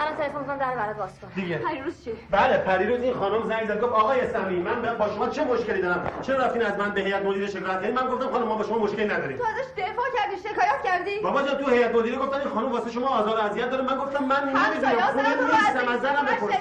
الان 0.00 0.16
تلفن 0.16 0.38
می‌کنم 0.40 0.56
در 0.58 0.76
برات 0.76 0.96
باز 0.96 1.20
کن 1.20 1.28
دیگه. 1.34 1.58
پریروز 1.58 2.04
چی؟ 2.04 2.10
بله 2.30 2.58
پریروز 2.58 3.00
این 3.00 3.14
خانم 3.14 3.42
زنگ 3.48 3.68
زد 3.68 3.80
گفت 3.80 3.92
آقای 3.92 4.32
سمی 4.32 4.56
من 4.56 4.96
با 4.98 5.08
شما 5.08 5.28
چه 5.28 5.44
مشکلی 5.44 5.82
دارم؟ 5.82 6.10
چرا 6.22 6.36
رفتین 6.44 6.62
از 6.62 6.78
من 6.78 6.90
به 6.90 7.00
هیئت 7.00 7.24
مدیره 7.24 7.46
شکایت 7.46 7.66
کردین 7.80 7.94
من 7.94 8.06
گفتم 8.06 8.30
خانم 8.30 8.46
ما 8.46 8.54
با 8.54 8.64
شما 8.64 8.78
مشکلی 8.78 9.04
نداریم. 9.04 9.36
تو 9.38 9.44
ازش 9.44 9.70
دفاع 9.76 10.04
کردی 10.16 10.36
شکایت 10.48 10.82
کردی؟ 10.84 11.18
بابا 11.18 11.42
جان 11.42 11.56
تو 11.64 11.70
هیئت 11.70 11.94
مدیره 11.94 12.16
گفتن 12.16 12.40
این 12.40 12.48
خانم 12.50 12.72
واسه 12.72 12.90
شما 12.90 13.08
آزار 13.08 13.36
و 13.36 13.40
اذیت 13.40 13.70
داره. 13.70 13.82
من 13.84 13.98
گفتم 13.98 14.24
من 14.24 14.44
نمی‌دونم 14.44 14.94
نیستم 15.54 15.88
از 15.88 16.00
زنم 16.00 16.24
من 16.24 16.36
بپرس. 16.36 16.56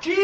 کی؟ 0.00 0.16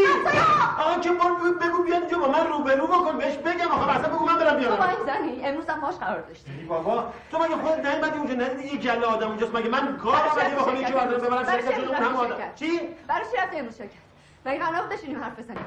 آقا 0.80 1.00
که 1.00 1.10
بار 1.10 1.32
بگو 1.62 1.82
بیاد 1.82 2.00
اینجا 2.02 2.18
با 2.18 2.28
من 2.28 2.46
روبرو 2.46 2.86
بکن 2.86 3.18
بهش 3.18 3.36
بگم 3.36 3.68
آخه 3.72 3.90
اصلا 3.96 4.08
بگو 4.08 4.24
من 4.26 4.36
برم 4.38 4.48
تو 4.50 4.54
با 4.54 4.58
بیارم 4.58 4.80
این 4.88 5.06
زنی 5.06 5.46
امروز 5.46 5.66
هم 5.66 5.80
باش 5.80 5.94
قرار 5.94 6.20
داشتی 6.20 6.50
بابا 6.68 7.04
تو 7.30 7.38
مگه 7.38 7.56
خودت 7.56 7.86
نیومدی 7.86 8.18
اونجا؟ 8.18 8.34
ندیدی 8.34 8.68
یه 8.76 8.80
گله 8.82 9.06
آدم 9.06 9.28
اونجاست؟ 9.28 9.54
مگه 9.54 9.68
من 9.68 9.96
کار 9.96 10.14
اومدی 10.14 10.54
بخوام 10.56 10.76
شرکت 10.76 10.90
برای 11.04 11.62
شرکت 11.62 11.88
آدم. 11.88 12.54
چی؟ 12.54 12.80
برای 13.08 13.24
چی 13.30 13.36
رفتی 13.42 13.56
امروز 13.56 13.78
شرکت؟ 13.78 14.04
مگه 14.46 14.58
قرار 14.58 14.88
داشتیم 14.88 15.22
حرف 15.22 15.38
بزنیم. 15.38 15.64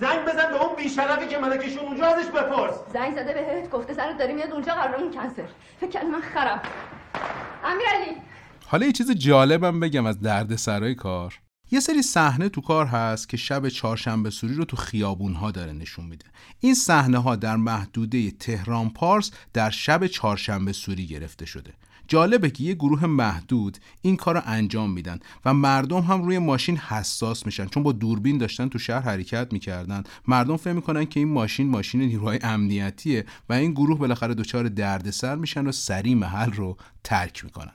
زنگ 0.00 0.24
بزن 0.24 0.50
به 0.50 0.64
اون 0.64 0.76
بیشرفی 0.76 1.26
که 1.26 1.38
ملکشون 1.38 1.78
اونجا 1.78 2.06
ازش 2.06 2.28
بپرس. 2.28 2.74
زنگ 2.92 3.14
زده 3.14 3.34
بهت 3.34 3.70
گفته 3.70 3.94
سرت 3.94 4.18
داری 4.18 4.32
میاد 4.32 4.50
اونجا 4.52 4.74
قرارمون 4.74 5.10
کنسل. 5.10 5.42
فکر 5.80 5.90
کردی 5.90 6.06
من 6.06 6.20
خرم. 6.20 6.62
امیرعلی. 7.64 8.20
حالا 8.66 8.86
یه 8.86 8.92
چیز 8.92 9.10
جالبم 9.10 9.80
بگم 9.80 10.06
از 10.06 10.20
درد 10.20 10.56
سرای 10.56 10.94
کار. 10.94 11.34
یه 11.70 11.80
سری 11.80 12.02
صحنه 12.02 12.48
تو 12.48 12.60
کار 12.60 12.86
هست 12.86 13.28
که 13.28 13.36
شب 13.36 13.68
چهارشنبه 13.68 14.30
سوری 14.30 14.54
رو 14.54 14.64
تو 14.64 14.76
خیابون 14.76 15.34
ها 15.34 15.50
داره 15.50 15.72
نشون 15.72 16.04
میده. 16.04 16.24
این 16.60 16.74
صحنه 16.74 17.18
ها 17.18 17.36
در 17.36 17.56
محدوده 17.56 18.30
تهران 18.30 18.90
پارس 18.90 19.30
در 19.52 19.70
شب 19.70 20.06
چهارشنبه 20.06 20.72
سوری 20.72 21.06
گرفته 21.06 21.46
شده. 21.46 21.72
جالبه 22.08 22.50
که 22.50 22.64
یه 22.64 22.74
گروه 22.74 23.06
محدود 23.06 23.78
این 24.02 24.16
کار 24.16 24.34
رو 24.34 24.42
انجام 24.46 24.90
میدن 24.90 25.18
و 25.44 25.54
مردم 25.54 26.00
هم 26.00 26.22
روی 26.22 26.38
ماشین 26.38 26.76
حساس 26.76 27.46
میشن 27.46 27.66
چون 27.66 27.82
با 27.82 27.92
دوربین 27.92 28.38
داشتن 28.38 28.68
تو 28.68 28.78
شهر 28.78 29.00
حرکت 29.00 29.52
می‌کردن. 29.52 30.02
مردم 30.28 30.56
فهم 30.56 30.76
می‌کنن 30.76 31.04
که 31.04 31.20
این 31.20 31.32
ماشین 31.32 31.68
ماشین 31.68 32.00
نیروهای 32.00 32.38
امنیتیه 32.42 33.24
و 33.48 33.52
این 33.52 33.70
گروه 33.72 33.98
بالاخره 33.98 34.34
دچار 34.34 34.68
دردسر 34.68 35.36
میشن 35.36 35.66
و 35.66 35.72
سریع 35.72 36.14
محل 36.14 36.50
رو 36.50 36.76
ترک 37.04 37.44
می‌کنن. 37.44 37.72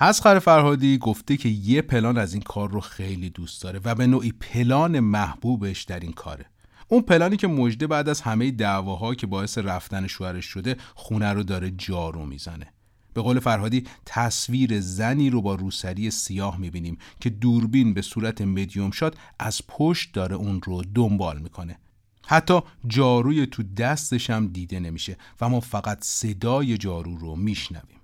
حسخر 0.00 0.38
فرهادی 0.38 0.98
گفته 0.98 1.36
که 1.36 1.48
یه 1.48 1.82
پلان 1.82 2.18
از 2.18 2.34
این 2.34 2.42
کار 2.42 2.70
رو 2.70 2.80
خیلی 2.80 3.30
دوست 3.30 3.62
داره 3.62 3.80
و 3.84 3.94
به 3.94 4.06
نوعی 4.06 4.32
پلان 4.32 5.00
محبوبش 5.00 5.82
در 5.82 6.00
این 6.00 6.12
کاره. 6.12 6.46
اون 6.88 7.02
پلانی 7.02 7.36
که 7.36 7.46
مجده 7.46 7.86
بعد 7.86 8.08
از 8.08 8.20
همه 8.20 8.50
دعواها 8.50 9.14
که 9.14 9.26
باعث 9.26 9.58
رفتن 9.58 10.06
شوهرش 10.06 10.44
شده 10.44 10.76
خونه 10.94 11.32
رو 11.32 11.42
داره 11.42 11.70
جارو 11.70 12.26
می‌زنه. 12.26 12.72
به 13.14 13.22
قول 13.22 13.40
فرهادی 13.40 13.84
تصویر 14.06 14.80
زنی 14.80 15.30
رو 15.30 15.42
با 15.42 15.54
روسری 15.54 16.10
سیاه 16.10 16.56
می‌بینیم 16.56 16.98
که 17.20 17.30
دوربین 17.30 17.94
به 17.94 18.02
صورت 18.02 18.40
مدیوم 18.40 18.90
شات 18.90 19.14
از 19.38 19.60
پشت 19.68 20.12
داره 20.12 20.36
اون 20.36 20.62
رو 20.62 20.82
دنبال 20.94 21.38
می‌کنه. 21.38 21.78
حتی 22.26 22.60
جاروی 22.86 23.46
تو 23.46 23.62
دستش 23.62 24.30
هم 24.30 24.46
دیده 24.46 24.80
نمیشه 24.80 25.16
و 25.40 25.48
ما 25.48 25.60
فقط 25.60 26.04
صدای 26.04 26.78
جارو 26.78 27.16
رو 27.16 27.36
میشنویم. 27.36 27.98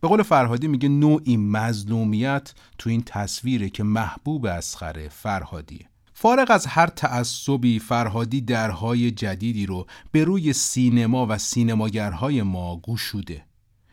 به 0.00 0.08
قول 0.08 0.22
فرهادی 0.22 0.68
میگه 0.68 0.88
نوعی 0.88 1.36
مظلومیت 1.36 2.54
تو 2.78 2.90
این 2.90 3.02
تصویره 3.06 3.70
که 3.70 3.82
محبوب 3.82 4.46
اسخر 4.46 5.08
فرهادیه. 5.08 5.86
فارغ 6.14 6.50
از 6.50 6.66
هر 6.66 6.86
تعصبی 6.86 7.78
فرهادی 7.78 8.40
درهای 8.40 9.10
جدیدی 9.10 9.66
رو 9.66 9.86
به 10.12 10.24
روی 10.24 10.52
سینما 10.52 11.26
و 11.26 11.38
سینماگرهای 11.38 12.42
ما 12.42 12.76
گشوده. 12.76 13.44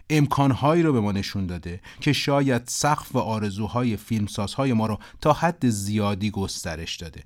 امکانهایی 0.09 0.83
رو 0.83 0.93
به 0.93 0.99
ما 0.99 1.11
نشون 1.11 1.45
داده 1.45 1.81
که 2.01 2.13
شاید 2.13 2.61
سقف 2.67 3.15
و 3.15 3.17
آرزوهای 3.17 3.97
فیلمسازهای 3.97 4.73
ما 4.73 4.87
رو 4.87 4.99
تا 5.21 5.33
حد 5.33 5.69
زیادی 5.69 6.31
گسترش 6.31 6.95
داده 6.95 7.23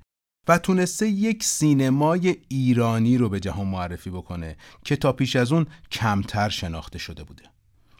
و 0.48 0.58
تونسته 0.58 1.08
یک 1.08 1.44
سینمای 1.44 2.36
ایرانی 2.48 3.18
رو 3.18 3.28
به 3.28 3.40
جهان 3.40 3.66
معرفی 3.66 4.10
بکنه 4.10 4.56
که 4.84 4.96
تا 4.96 5.12
پیش 5.12 5.36
از 5.36 5.52
اون 5.52 5.66
کمتر 5.90 6.48
شناخته 6.48 6.98
شده 6.98 7.24
بوده. 7.24 7.51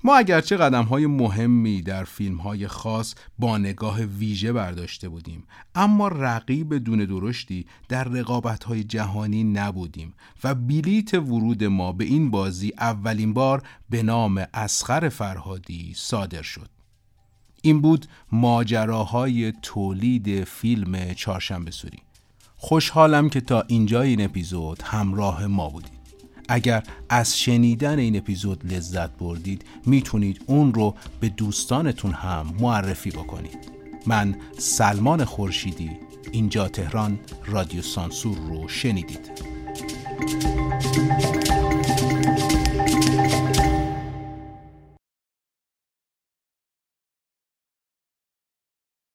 ما 0.05 0.17
اگرچه 0.17 0.57
قدم 0.57 0.85
های 0.85 1.07
مهمی 1.07 1.83
در 1.83 2.05
فیلم 2.05 2.37
های 2.37 2.69
خاص 2.69 3.15
با 3.39 3.59
نگاه 3.59 4.01
ویژه 4.01 4.53
برداشته 4.53 5.09
بودیم 5.09 5.45
اما 5.75 6.09
رقیب 6.09 6.75
دون 6.75 7.05
درشتی 7.05 7.67
در 7.89 8.05
رقابت 8.05 8.65
های 8.65 8.85
جهانی 8.85 9.45
نبودیم 9.45 10.15
و 10.45 10.55
بلیت 10.55 11.15
ورود 11.15 11.65
ما 11.65 11.93
به 11.93 12.05
این 12.05 12.31
بازی 12.31 12.73
اولین 12.79 13.33
بار 13.33 13.63
به 13.91 14.03
نام 14.03 14.47
اسخر 14.55 15.09
فرهادی 15.09 15.93
صادر 15.97 16.43
شد. 16.43 16.69
این 17.63 17.81
بود 17.81 18.07
ماجراهای 18.33 19.53
تولید 19.63 20.45
فیلم 20.45 21.15
چهارشنبه 21.15 21.71
سوری. 21.71 21.99
خوشحالم 22.57 23.29
که 23.29 23.41
تا 23.41 23.65
اینجا 23.69 24.03
این 24.03 24.25
اپیزود 24.25 24.83
همراه 24.83 25.47
ما 25.47 25.69
بودید. 25.69 26.02
اگر 26.49 26.83
از 27.09 27.39
شنیدن 27.39 27.99
این 27.99 28.17
اپیزود 28.17 28.73
لذت 28.73 29.11
بردید 29.11 29.65
می‌تونید 29.87 30.41
اون 30.47 30.75
رو 30.75 30.95
به 31.21 31.29
دوستانتون 31.29 32.13
هم 32.13 32.55
معرفی 32.61 33.11
بکنید. 33.11 33.59
من 34.07 34.37
سلمان 34.59 35.25
خورشیدی 35.25 35.91
اینجا 36.33 36.69
تهران 36.69 37.19
رادیو 37.47 37.83
سانسور 37.83 38.37
رو 38.39 38.69
شنیدید. 38.69 39.31